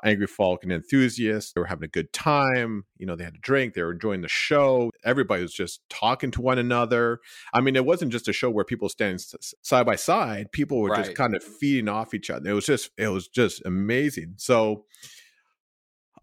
Angry 0.05 0.27
Falcon 0.27 0.71
enthusiasts. 0.71 1.53
They 1.53 1.61
were 1.61 1.67
having 1.67 1.85
a 1.85 1.89
good 1.89 2.13
time. 2.13 2.85
You 2.99 3.07
know, 3.07 3.17
they 3.17 3.25
had 3.25 3.35
a 3.35 3.39
drink. 3.39 3.75
They 3.75 3.83
were 3.83 3.93
enjoying 3.93 4.23
the 4.23 4.29
show. 4.29 4.91
Everybody 5.05 5.43
was 5.43 5.53
just 5.53 5.81
talking 5.89 6.31
to 6.33 6.41
one 6.41 6.59
another. 6.59 7.21
I 7.53 7.61
mean, 7.61 7.77
it 7.77 7.85
wasn't 7.85 8.13
just 8.13 8.29
a 8.29 8.33
show 8.33 8.51
where 8.51 8.65
people 8.65 8.89
standing 8.89 9.19
side 9.63 9.87
by 9.87 9.97
side. 9.97 10.53
People 10.53 10.81
were 10.81 10.91
right. 10.91 11.05
just 11.05 11.17
kind 11.17 11.35
of 11.35 11.43
feeding 11.43 11.89
off 11.89 12.15
each 12.15 12.31
other. 12.31 12.51
It 12.51 12.55
was 12.55 12.67
just, 12.67 12.91
it 12.97 13.09
was 13.09 13.29
just 13.29 13.65
amazing. 13.65 14.35
So, 14.37 14.85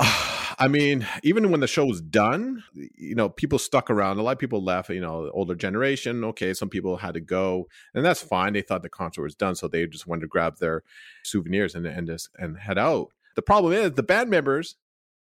I 0.60 0.66
mean, 0.66 1.06
even 1.22 1.50
when 1.50 1.60
the 1.60 1.68
show 1.68 1.84
was 1.84 2.00
done, 2.00 2.64
you 2.74 3.14
know, 3.14 3.28
people 3.28 3.60
stuck 3.60 3.90
around. 3.90 4.18
A 4.18 4.22
lot 4.22 4.32
of 4.32 4.38
people 4.38 4.62
left, 4.62 4.90
you 4.90 5.00
know, 5.00 5.30
older 5.32 5.54
generation. 5.54 6.24
Okay, 6.24 6.52
some 6.52 6.68
people 6.68 6.96
had 6.96 7.14
to 7.14 7.20
go, 7.20 7.68
and 7.94 8.04
that's 8.04 8.20
fine. 8.22 8.54
They 8.54 8.62
thought 8.62 8.82
the 8.82 8.88
concert 8.88 9.22
was 9.22 9.36
done, 9.36 9.54
so 9.54 9.68
they 9.68 9.86
just 9.86 10.08
wanted 10.08 10.22
to 10.22 10.26
grab 10.26 10.58
their 10.58 10.82
souvenirs 11.22 11.76
and 11.76 11.86
and 11.86 12.08
just, 12.08 12.30
and 12.38 12.58
head 12.58 12.76
out. 12.76 13.12
The 13.38 13.42
problem 13.42 13.72
is 13.72 13.92
the 13.92 14.02
band 14.02 14.30
members 14.30 14.74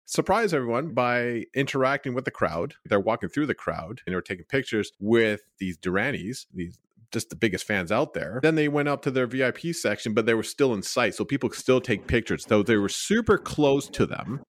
surprise 0.07 0.55
everyone 0.55 0.95
by 0.95 1.45
interacting 1.55 2.15
with 2.15 2.25
the 2.25 2.31
crowd. 2.31 2.73
They're 2.87 2.99
walking 2.99 3.29
through 3.29 3.45
the 3.45 3.55
crowd 3.55 4.01
and 4.07 4.15
they're 4.15 4.23
taking 4.23 4.47
pictures 4.47 4.93
with 4.99 5.43
these 5.59 5.77
Duranis, 5.77 6.47
these 6.55 6.79
just 7.13 7.29
the 7.29 7.37
biggest 7.37 7.67
fans 7.67 7.93
out 7.93 8.15
there. 8.15 8.41
Then 8.43 8.55
they 8.55 8.67
went 8.67 8.89
up 8.89 9.03
to 9.03 9.11
their 9.11 9.27
VIP 9.27 9.75
section, 9.75 10.15
but 10.15 10.25
they 10.25 10.33
were 10.33 10.43
still 10.43 10.73
in 10.73 10.83
sight. 10.83 11.17
So 11.17 11.27
people 11.27 11.51
could 11.51 11.59
still 11.59 11.83
take 11.83 12.07
pictures. 12.07 12.47
So 12.49 12.63
they 12.63 12.79
were 12.79 12.89
super 12.89 13.37
close 13.37 13.89
to 13.91 14.07
them. 14.07 14.43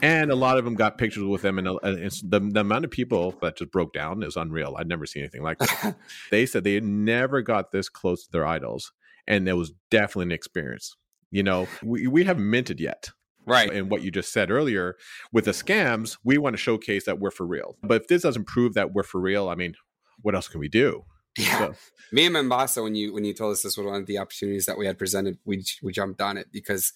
And 0.00 0.30
a 0.30 0.34
lot 0.34 0.56
of 0.56 0.64
them 0.64 0.74
got 0.74 0.96
pictures 0.96 1.24
with 1.24 1.42
them. 1.42 1.58
And, 1.58 1.68
uh, 1.68 1.80
the, 1.82 2.48
the 2.50 2.60
amount 2.60 2.86
of 2.86 2.90
people 2.90 3.34
that 3.42 3.58
just 3.58 3.70
broke 3.70 3.92
down 3.92 4.22
is 4.22 4.36
unreal. 4.36 4.76
I'd 4.78 4.88
never 4.88 5.04
seen 5.04 5.22
anything 5.22 5.42
like 5.42 5.58
that. 5.58 5.96
they 6.30 6.46
said 6.46 6.64
they 6.64 6.80
never 6.80 7.42
got 7.42 7.72
this 7.72 7.90
close 7.90 8.24
to 8.24 8.32
their 8.32 8.46
idols. 8.46 8.90
And 9.26 9.46
it 9.46 9.52
was 9.52 9.74
definitely 9.90 10.24
an 10.24 10.32
experience. 10.32 10.96
You 11.32 11.42
know, 11.42 11.66
we, 11.82 12.06
we 12.06 12.22
haven't 12.24 12.48
minted 12.48 12.78
yet. 12.78 13.10
Right. 13.44 13.72
And 13.72 13.90
what 13.90 14.02
you 14.02 14.12
just 14.12 14.32
said 14.32 14.52
earlier 14.52 14.96
with 15.32 15.46
the 15.46 15.50
scams, 15.50 16.16
we 16.22 16.38
want 16.38 16.52
to 16.54 16.58
showcase 16.58 17.06
that 17.06 17.18
we're 17.18 17.32
for 17.32 17.44
real. 17.44 17.76
But 17.82 18.02
if 18.02 18.06
this 18.06 18.22
doesn't 18.22 18.44
prove 18.44 18.74
that 18.74 18.92
we're 18.92 19.02
for 19.02 19.20
real, 19.20 19.48
I 19.48 19.56
mean, 19.56 19.74
what 20.20 20.36
else 20.36 20.46
can 20.46 20.60
we 20.60 20.68
do? 20.68 21.04
Yeah. 21.36 21.58
So. 21.58 21.74
Me 22.12 22.26
and 22.26 22.34
Mombasa, 22.34 22.82
when 22.82 22.94
you 22.94 23.12
when 23.12 23.24
you 23.24 23.32
told 23.32 23.52
us 23.52 23.62
this 23.62 23.76
was 23.76 23.86
one 23.86 24.00
of 24.00 24.06
the 24.06 24.18
opportunities 24.18 24.66
that 24.66 24.78
we 24.78 24.86
had 24.86 24.98
presented, 24.98 25.38
we 25.44 25.64
we 25.82 25.90
jumped 25.90 26.20
on 26.20 26.36
it 26.36 26.48
because 26.52 26.92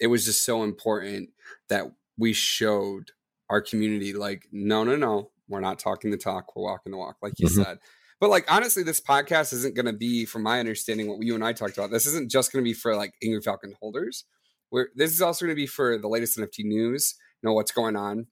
it 0.00 0.06
was 0.06 0.24
just 0.24 0.44
so 0.44 0.64
important 0.64 1.30
that 1.68 1.84
we 2.18 2.32
showed 2.32 3.12
our 3.50 3.60
community 3.60 4.14
like, 4.14 4.48
no, 4.50 4.84
no, 4.84 4.96
no, 4.96 5.30
we're 5.48 5.60
not 5.60 5.78
talking 5.78 6.10
the 6.10 6.16
talk, 6.16 6.56
we're 6.56 6.62
walking 6.62 6.92
the 6.92 6.98
walk, 6.98 7.18
like 7.22 7.34
you 7.38 7.46
mm-hmm. 7.46 7.62
said. 7.62 7.78
But 8.24 8.30
like 8.30 8.50
honestly, 8.50 8.82
this 8.82 9.02
podcast 9.02 9.52
isn't 9.52 9.74
going 9.74 9.84
to 9.84 9.92
be, 9.92 10.24
from 10.24 10.44
my 10.44 10.58
understanding, 10.58 11.10
what 11.10 11.22
you 11.22 11.34
and 11.34 11.44
I 11.44 11.52
talked 11.52 11.76
about. 11.76 11.90
This 11.90 12.06
isn't 12.06 12.30
just 12.30 12.50
going 12.50 12.64
to 12.64 12.66
be 12.66 12.72
for 12.72 12.96
like 12.96 13.12
Angry 13.22 13.42
Falcon 13.42 13.74
holders. 13.82 14.24
Where 14.70 14.88
this 14.94 15.12
is 15.12 15.20
also 15.20 15.44
going 15.44 15.54
to 15.54 15.60
be 15.60 15.66
for 15.66 15.98
the 15.98 16.08
latest 16.08 16.38
NFT 16.38 16.64
news. 16.64 17.16
You 17.42 17.50
know 17.50 17.52
what's 17.52 17.70
going 17.70 17.96
on. 17.96 18.28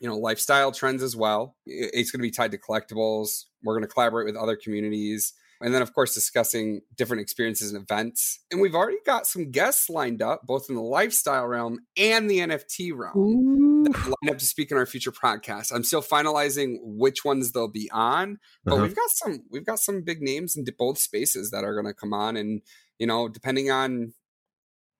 You 0.00 0.08
know 0.08 0.18
lifestyle 0.18 0.72
trends 0.72 1.04
as 1.04 1.14
well. 1.14 1.54
It's 1.66 2.10
going 2.10 2.18
to 2.18 2.26
be 2.26 2.32
tied 2.32 2.50
to 2.50 2.58
collectibles. 2.58 3.44
We're 3.62 3.74
going 3.74 3.86
to 3.86 3.94
collaborate 3.94 4.26
with 4.26 4.34
other 4.34 4.56
communities. 4.56 5.34
And 5.62 5.74
then, 5.74 5.82
of 5.82 5.94
course, 5.94 6.14
discussing 6.14 6.82
different 6.96 7.22
experiences 7.22 7.72
and 7.72 7.82
events. 7.82 8.40
And 8.50 8.60
we've 8.60 8.74
already 8.74 8.98
got 9.06 9.26
some 9.26 9.50
guests 9.50 9.88
lined 9.88 10.20
up, 10.20 10.42
both 10.46 10.66
in 10.68 10.74
the 10.74 10.82
lifestyle 10.82 11.46
realm 11.46 11.80
and 11.96 12.30
the 12.30 12.38
NFT 12.38 12.92
realm, 12.94 13.84
lined 13.84 14.30
up 14.30 14.38
to 14.38 14.44
speak 14.44 14.70
in 14.70 14.76
our 14.76 14.86
future 14.86 15.12
podcast. 15.12 15.72
I'm 15.72 15.84
still 15.84 16.02
finalizing 16.02 16.78
which 16.82 17.24
ones 17.24 17.52
they'll 17.52 17.68
be 17.68 17.90
on, 17.92 18.38
but 18.64 18.74
uh-huh. 18.74 18.82
we've 18.82 18.96
got 18.96 19.10
some 19.10 19.44
we've 19.50 19.66
got 19.66 19.78
some 19.78 20.02
big 20.02 20.20
names 20.20 20.56
in 20.56 20.64
both 20.78 20.98
spaces 20.98 21.50
that 21.50 21.64
are 21.64 21.74
going 21.74 21.86
to 21.86 21.94
come 21.94 22.12
on. 22.12 22.36
And 22.36 22.62
you 22.98 23.06
know, 23.06 23.28
depending 23.28 23.70
on 23.70 24.12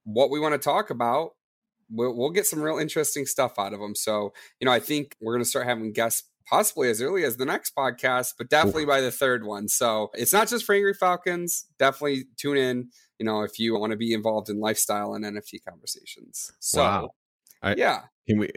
what 0.04 0.30
we 0.30 0.40
want 0.40 0.52
to 0.54 0.58
talk 0.58 0.90
about, 0.90 1.32
we'll, 1.90 2.16
we'll 2.16 2.30
get 2.30 2.46
some 2.46 2.60
real 2.60 2.78
interesting 2.78 3.26
stuff 3.26 3.58
out 3.58 3.72
of 3.72 3.80
them. 3.80 3.94
So, 3.94 4.32
you 4.60 4.64
know, 4.64 4.72
I 4.72 4.80
think 4.80 5.16
we're 5.20 5.34
going 5.34 5.44
to 5.44 5.48
start 5.48 5.66
having 5.66 5.92
guests 5.92 6.28
possibly 6.46 6.90
as 6.90 7.00
early 7.00 7.24
as 7.24 7.37
the 7.37 7.44
next 7.44 7.74
podcast, 7.76 8.35
but 8.38 8.48
definitely 8.48 8.85
by 8.85 9.00
the 9.00 9.11
third 9.11 9.44
one. 9.44 9.68
So 9.68 10.11
it's 10.14 10.33
not 10.33 10.48
just 10.48 10.64
for 10.64 10.74
Angry 10.74 10.94
Falcons. 10.94 11.66
Definitely 11.78 12.24
tune 12.37 12.57
in, 12.57 12.90
you 13.18 13.26
know, 13.26 13.42
if 13.42 13.59
you 13.59 13.78
want 13.78 13.92
to 13.92 13.96
be 13.96 14.12
involved 14.12 14.48
in 14.48 14.61
lifestyle 14.61 15.14
and 15.14 15.24
NFT 15.24 15.64
conversations. 15.68 16.52
So, 16.61 16.83
wow. 16.83 17.11
I, 17.62 17.74
yeah. 17.74 18.02
Can 18.28 18.38
we? 18.38 18.50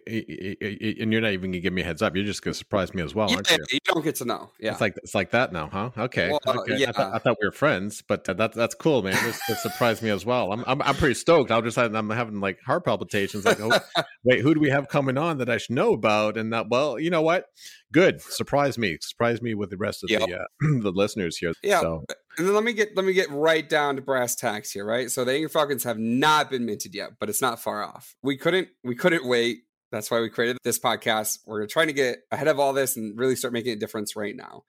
And 1.01 1.11
you're 1.11 1.21
not 1.21 1.31
even 1.31 1.51
gonna 1.51 1.59
give 1.59 1.73
me 1.73 1.81
a 1.81 1.85
heads 1.85 2.03
up. 2.03 2.15
You're 2.15 2.25
just 2.25 2.43
gonna 2.43 2.53
surprise 2.53 2.93
me 2.93 3.01
as 3.01 3.15
well, 3.15 3.29
yeah, 3.29 3.37
aren't 3.37 3.49
you? 3.49 3.57
You 3.71 3.79
don't 3.85 4.03
get 4.03 4.15
to 4.15 4.25
know. 4.25 4.51
Yeah, 4.59 4.73
it's 4.73 4.81
like 4.81 4.95
it's 4.97 5.15
like 5.15 5.31
that 5.31 5.51
now, 5.51 5.69
huh? 5.71 5.89
Okay. 5.97 6.29
Well, 6.29 6.39
uh, 6.45 6.59
okay. 6.61 6.77
Yeah. 6.77 6.89
I, 6.89 6.91
th- 6.91 7.07
I, 7.13 7.17
thought 7.17 7.37
we 7.41 7.47
were 7.47 7.51
friends, 7.51 8.03
but 8.07 8.25
that 8.25 8.53
that's 8.53 8.75
cool, 8.75 9.01
man. 9.01 9.13
This, 9.23 9.41
this 9.47 9.63
surprised 9.63 10.03
me 10.03 10.11
as 10.11 10.23
well. 10.23 10.51
I'm, 10.53 10.63
I'm 10.67 10.83
I'm 10.83 10.95
pretty 10.95 11.15
stoked. 11.15 11.49
I'll 11.49 11.63
just 11.63 11.79
I'm 11.79 12.09
having 12.11 12.39
like 12.41 12.59
heart 12.61 12.85
palpitations. 12.85 13.43
Like, 13.43 13.59
oh, 13.59 13.79
wait, 14.23 14.41
who 14.41 14.53
do 14.53 14.59
we 14.59 14.69
have 14.69 14.87
coming 14.87 15.17
on 15.17 15.39
that 15.39 15.49
I 15.49 15.57
should 15.57 15.75
know 15.75 15.93
about? 15.93 16.37
And 16.37 16.53
that, 16.53 16.69
well, 16.69 16.99
you 16.99 17.09
know 17.09 17.23
what? 17.23 17.45
Good. 17.91 18.21
Surprise 18.21 18.77
me. 18.77 18.97
Surprise 19.01 19.41
me 19.41 19.55
with 19.55 19.71
the 19.71 19.77
rest 19.77 20.03
of 20.03 20.11
yep. 20.11 20.27
the 20.27 20.35
uh, 20.35 20.45
the 20.81 20.91
listeners 20.91 21.37
here. 21.37 21.53
Yeah. 21.63 21.81
So. 21.81 22.03
And 22.37 22.45
then 22.45 22.53
let 22.53 22.63
me 22.63 22.73
get 22.73 22.95
let 22.95 23.05
me 23.05 23.13
get 23.13 23.29
right 23.29 23.67
down 23.67 23.95
to 23.95 24.01
brass 24.01 24.35
tacks 24.35 24.71
here, 24.71 24.85
right? 24.85 25.09
So 25.09 25.23
the 25.23 25.33
Angry 25.33 25.49
Falcons 25.49 25.83
have 25.85 25.97
not 25.97 26.49
been 26.49 26.65
minted 26.65 26.93
yet, 26.93 27.11
but 27.19 27.29
it's 27.29 27.41
not 27.41 27.61
far 27.61 27.83
off. 27.83 28.15
We 28.21 28.37
couldn't 28.37 28.67
we 28.83 28.95
couldn't 28.95 29.25
wait. 29.25 29.59
That's 29.91 30.09
why 30.11 30.19
we 30.19 30.29
created 30.29 30.57
this 30.63 30.79
podcast. 30.79 31.39
We're 31.45 31.67
trying 31.67 31.87
to 31.87 31.93
get 31.93 32.19
ahead 32.31 32.47
of 32.47 32.59
all 32.59 32.73
this 32.73 32.97
and 32.97 33.17
really 33.17 33.35
start 33.35 33.53
making 33.53 33.73
a 33.73 33.77
difference 33.77 34.15
right 34.15 34.35
now. 34.35 34.63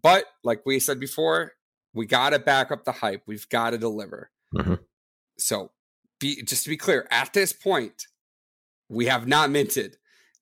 But 0.00 0.24
like 0.44 0.66
we 0.66 0.78
said 0.78 1.00
before, 1.00 1.52
we 1.94 2.06
got 2.06 2.30
to 2.30 2.38
back 2.38 2.70
up 2.70 2.84
the 2.84 2.92
hype. 2.92 3.22
We've 3.26 3.48
got 3.48 3.70
to 3.70 3.78
deliver. 3.78 4.30
Mm-hmm. 4.54 4.74
So, 5.38 5.70
be 6.20 6.42
just 6.42 6.64
to 6.64 6.70
be 6.70 6.76
clear, 6.76 7.06
at 7.10 7.32
this 7.32 7.52
point, 7.52 8.06
we 8.88 9.06
have 9.06 9.26
not 9.26 9.50
minted. 9.50 9.96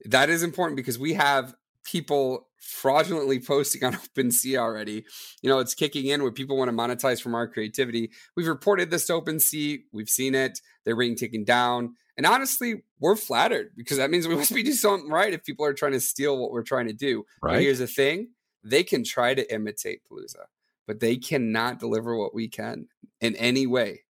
That 0.05 0.29
is 0.29 0.43
important 0.43 0.77
because 0.77 0.97
we 0.97 1.13
have 1.13 1.55
people 1.83 2.46
fraudulently 2.59 3.39
posting 3.39 3.83
on 3.83 3.93
OpenSea 4.15 4.57
already. 4.57 5.05
You 5.41 5.49
know, 5.49 5.59
it's 5.59 5.73
kicking 5.73 6.07
in 6.07 6.21
where 6.21 6.31
people 6.31 6.57
want 6.57 6.69
to 6.69 6.75
monetize 6.75 7.21
from 7.21 7.35
our 7.35 7.47
creativity. 7.47 8.11
We've 8.35 8.47
reported 8.47 8.91
this 8.91 9.05
to 9.07 9.13
OpenSea. 9.13 9.83
We've 9.91 10.09
seen 10.09 10.35
it. 10.35 10.59
They're 10.85 10.95
being 10.95 11.15
taken 11.15 11.43
down. 11.43 11.95
And 12.17 12.25
honestly, 12.25 12.83
we're 12.99 13.15
flattered 13.15 13.71
because 13.75 13.97
that 13.97 14.09
means 14.09 14.27
we 14.27 14.35
must 14.37 14.53
be 14.53 14.63
doing 14.63 14.75
something 14.75 15.09
right 15.09 15.33
if 15.33 15.43
people 15.43 15.65
are 15.65 15.73
trying 15.73 15.93
to 15.93 15.99
steal 15.99 16.37
what 16.37 16.51
we're 16.51 16.63
trying 16.63 16.87
to 16.87 16.93
do. 16.93 17.25
Right. 17.41 17.53
But 17.53 17.61
here's 17.61 17.79
the 17.79 17.87
thing 17.87 18.29
they 18.63 18.83
can 18.83 19.03
try 19.03 19.33
to 19.33 19.53
imitate 19.53 20.01
Palooza, 20.09 20.45
but 20.87 20.99
they 20.99 21.15
cannot 21.15 21.79
deliver 21.79 22.17
what 22.17 22.33
we 22.33 22.47
can 22.47 22.87
in 23.21 23.35
any 23.35 23.67
way. 23.67 24.03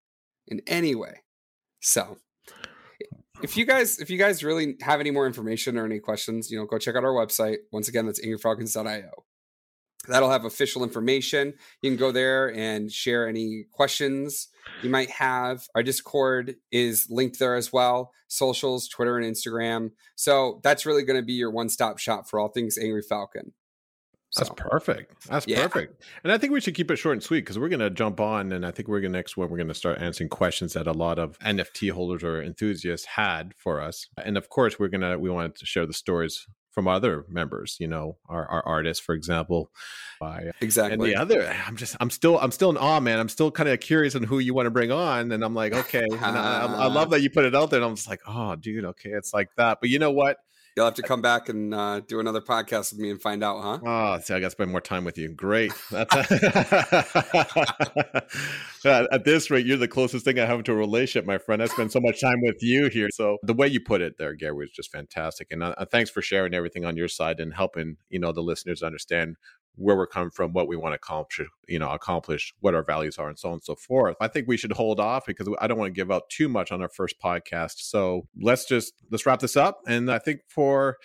In 0.47 0.61
any 0.65 0.95
way. 0.95 1.23
So 1.81 2.17
if 3.41 3.55
you 3.57 3.65
guys 3.65 3.99
if 3.99 4.09
you 4.09 4.17
guys 4.17 4.43
really 4.43 4.75
have 4.81 4.99
any 4.99 5.11
more 5.11 5.27
information 5.27 5.77
or 5.77 5.85
any 5.85 5.99
questions 5.99 6.49
you 6.51 6.57
know 6.57 6.65
go 6.65 6.77
check 6.77 6.95
out 6.95 7.03
our 7.03 7.13
website. 7.13 7.57
Once 7.71 7.87
again 7.87 8.05
that's 8.05 8.23
angryfalcons.io 8.25 9.09
that'll 10.07 10.29
have 10.29 10.45
official 10.45 10.83
information. 10.83 11.53
You 11.81 11.89
can 11.89 11.97
go 11.97 12.11
there 12.11 12.53
and 12.53 12.91
share 12.91 13.27
any 13.27 13.65
questions 13.71 14.47
you 14.81 14.89
might 14.89 15.09
have. 15.09 15.67
Our 15.75 15.83
discord 15.83 16.55
is 16.71 17.07
linked 17.09 17.39
there 17.39 17.55
as 17.55 17.71
well 17.71 18.11
socials 18.27 18.87
twitter 18.87 19.17
and 19.17 19.25
instagram. 19.25 19.91
So 20.15 20.59
that's 20.63 20.85
really 20.85 21.03
going 21.03 21.19
to 21.19 21.25
be 21.25 21.33
your 21.33 21.51
one-stop 21.51 21.99
shop 21.99 22.29
for 22.29 22.39
all 22.39 22.49
things 22.49 22.77
angry 22.77 23.03
falcon 23.07 23.53
that's 24.35 24.49
perfect. 24.55 25.27
That's 25.27 25.47
yeah. 25.47 25.67
perfect. 25.67 26.03
And 26.23 26.31
I 26.31 26.37
think 26.37 26.53
we 26.53 26.61
should 26.61 26.75
keep 26.75 26.91
it 26.91 26.97
short 26.97 27.13
and 27.13 27.23
sweet 27.23 27.41
because 27.41 27.57
we're 27.57 27.69
going 27.69 27.79
to 27.79 27.89
jump 27.89 28.19
on, 28.19 28.51
and 28.51 28.65
I 28.65 28.71
think 28.71 28.87
we're 28.87 28.99
going 28.99 29.13
to 29.13 29.17
next 29.17 29.37
one. 29.37 29.49
We're 29.49 29.57
going 29.57 29.69
to 29.69 29.73
start 29.73 29.99
answering 29.99 30.29
questions 30.29 30.73
that 30.73 30.87
a 30.87 30.91
lot 30.91 31.17
of 31.17 31.39
NFT 31.39 31.91
holders 31.91 32.23
or 32.23 32.41
enthusiasts 32.41 33.05
had 33.05 33.53
for 33.57 33.81
us, 33.81 34.07
and 34.23 34.37
of 34.37 34.49
course, 34.49 34.79
we're 34.79 34.89
gonna 34.89 35.17
we 35.17 35.29
wanted 35.29 35.55
to 35.55 35.65
share 35.65 35.85
the 35.85 35.93
stories 35.93 36.45
from 36.77 36.87
other 36.87 37.25
members. 37.27 37.77
You 37.79 37.87
know, 37.87 38.17
our, 38.29 38.45
our 38.45 38.63
artists, 38.63 39.03
for 39.03 39.15
example. 39.15 39.71
Uh, 40.21 40.51
exactly. 40.61 40.93
And 40.93 41.01
the 41.01 41.15
other, 41.15 41.55
I'm 41.65 41.75
just, 41.75 41.95
I'm 41.99 42.11
still, 42.11 42.37
I'm 42.39 42.51
still 42.51 42.69
in 42.69 42.77
awe, 42.77 42.99
man. 42.99 43.19
I'm 43.19 43.29
still 43.29 43.49
kind 43.49 43.67
of 43.67 43.79
curious 43.79 44.15
on 44.15 44.21
who 44.21 44.37
you 44.37 44.53
want 44.53 44.67
to 44.67 44.71
bring 44.71 44.91
on, 44.91 45.31
and 45.31 45.43
I'm 45.43 45.55
like, 45.55 45.73
okay. 45.85 46.05
I, 46.21 46.65
I 46.65 46.87
love 46.87 47.09
that 47.11 47.21
you 47.21 47.31
put 47.31 47.45
it 47.45 47.55
out 47.55 47.71
there, 47.71 47.79
and 47.79 47.85
I'm 47.89 47.95
just 47.95 48.07
like, 48.07 48.21
oh, 48.27 48.55
dude, 48.55 48.85
okay, 48.85 49.09
it's 49.09 49.33
like 49.33 49.49
that. 49.55 49.79
But 49.81 49.89
you 49.89 49.97
know 49.97 50.11
what? 50.11 50.37
You'll 50.77 50.85
have 50.85 50.93
to 50.93 51.01
come 51.01 51.23
back 51.23 51.49
and 51.49 51.73
uh, 51.73 52.01
do 52.01 52.19
another 52.19 52.39
podcast 52.39 52.91
with 52.91 52.99
me 52.99 53.09
and 53.09 53.19
find 53.19 53.43
out, 53.43 53.63
huh? 53.63 53.79
Oh, 53.83 54.19
see, 54.19 54.35
I 54.35 54.39
got 54.39 54.45
to 54.45 54.51
spend 54.51 54.69
more 54.69 54.79
time 54.79 55.05
with 55.05 55.17
you. 55.17 55.29
Great. 55.29 55.71
That's 55.89 56.15
at 58.85 59.25
this 59.25 59.49
rate, 59.49 59.65
you're 59.65 59.77
the 59.77 59.87
closest 59.87 60.23
thing 60.23 60.37
I 60.37 60.45
have 60.45 60.63
to 60.65 60.73
a 60.73 60.75
relationship, 60.75 61.25
my 61.25 61.39
friend. 61.39 61.63
I 61.63 61.65
spend 61.65 61.91
so 61.91 61.99
much 61.99 62.21
time 62.21 62.41
with 62.43 62.61
you 62.61 62.89
here. 62.89 63.07
So 63.11 63.39
the 63.41 63.55
way 63.55 63.67
you 63.67 63.79
put 63.79 64.01
it 64.01 64.19
there, 64.19 64.35
Gary, 64.35 64.53
was 64.53 64.69
just 64.69 64.91
fantastic. 64.91 65.47
And 65.49 65.63
uh, 65.63 65.73
thanks 65.89 66.11
for 66.11 66.21
sharing 66.21 66.53
everything 66.53 66.85
on 66.85 66.95
your 66.95 67.07
side 67.07 67.39
and 67.39 67.55
helping 67.55 67.97
you 68.09 68.19
know 68.19 68.31
the 68.31 68.41
listeners 68.41 68.83
understand 68.83 69.37
where 69.77 69.95
we're 69.95 70.07
coming 70.07 70.31
from, 70.31 70.53
what 70.53 70.67
we 70.67 70.75
want 70.75 70.93
to 70.93 70.95
accomplish, 70.95 71.47
you 71.67 71.79
know, 71.79 71.89
accomplish, 71.91 72.53
what 72.59 72.75
our 72.75 72.83
values 72.83 73.17
are, 73.17 73.29
and 73.29 73.39
so 73.39 73.49
on 73.49 73.53
and 73.53 73.63
so 73.63 73.75
forth. 73.75 74.15
I 74.19 74.27
think 74.27 74.47
we 74.47 74.57
should 74.57 74.73
hold 74.73 74.99
off 74.99 75.25
because 75.25 75.47
I 75.59 75.67
don't 75.67 75.77
want 75.77 75.93
to 75.93 75.97
give 75.97 76.11
out 76.11 76.29
too 76.29 76.49
much 76.49 76.71
on 76.71 76.81
our 76.81 76.89
first 76.89 77.21
podcast. 77.21 77.75
So 77.77 78.27
let's 78.39 78.65
just 78.65 78.93
let's 79.11 79.25
wrap 79.25 79.39
this 79.39 79.55
up. 79.55 79.81
And 79.87 80.11
I 80.11 80.19
think 80.19 80.41
for 80.47 80.97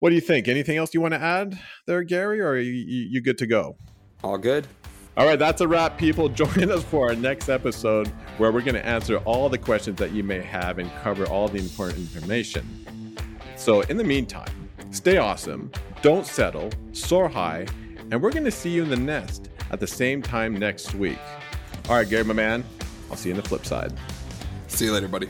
what 0.00 0.10
do 0.10 0.14
you 0.14 0.20
think? 0.20 0.48
Anything 0.48 0.76
else 0.76 0.92
you 0.94 1.00
want 1.00 1.14
to 1.14 1.20
add 1.20 1.58
there, 1.86 2.02
Gary, 2.02 2.40
or 2.40 2.50
are 2.50 2.58
you, 2.58 2.72
you 2.72 3.22
good 3.22 3.38
to 3.38 3.46
go? 3.46 3.76
All 4.22 4.38
good. 4.38 4.66
All 5.16 5.26
right, 5.26 5.38
that's 5.38 5.62
a 5.62 5.68
wrap, 5.68 5.96
people. 5.96 6.28
Join 6.30 6.70
us 6.70 6.84
for 6.84 7.08
our 7.08 7.14
next 7.14 7.48
episode 7.48 8.08
where 8.36 8.52
we're 8.52 8.60
going 8.60 8.74
to 8.74 8.84
answer 8.84 9.16
all 9.18 9.48
the 9.48 9.58
questions 9.58 9.98
that 9.98 10.12
you 10.12 10.22
may 10.22 10.42
have 10.42 10.78
and 10.78 10.90
cover 11.02 11.26
all 11.26 11.48
the 11.48 11.58
important 11.58 11.98
information. 12.00 13.16
So, 13.56 13.80
in 13.82 13.96
the 13.96 14.04
meantime, 14.04 14.68
stay 14.90 15.16
awesome, 15.16 15.72
don't 16.02 16.26
settle, 16.26 16.70
soar 16.92 17.28
high, 17.28 17.66
and 18.10 18.22
we're 18.22 18.32
going 18.32 18.44
to 18.44 18.50
see 18.50 18.70
you 18.70 18.82
in 18.82 18.90
the 18.90 18.96
nest 18.96 19.48
at 19.70 19.80
the 19.80 19.86
same 19.86 20.22
time 20.22 20.54
next 20.54 20.94
week. 20.94 21.18
All 21.88 21.96
right, 21.96 22.08
Gary, 22.08 22.24
my 22.24 22.34
man, 22.34 22.64
I'll 23.10 23.16
see 23.16 23.28
you 23.28 23.34
on 23.34 23.40
the 23.40 23.48
flip 23.48 23.64
side. 23.64 23.92
See 24.68 24.86
you 24.86 24.92
later, 24.92 25.08
buddy. 25.08 25.28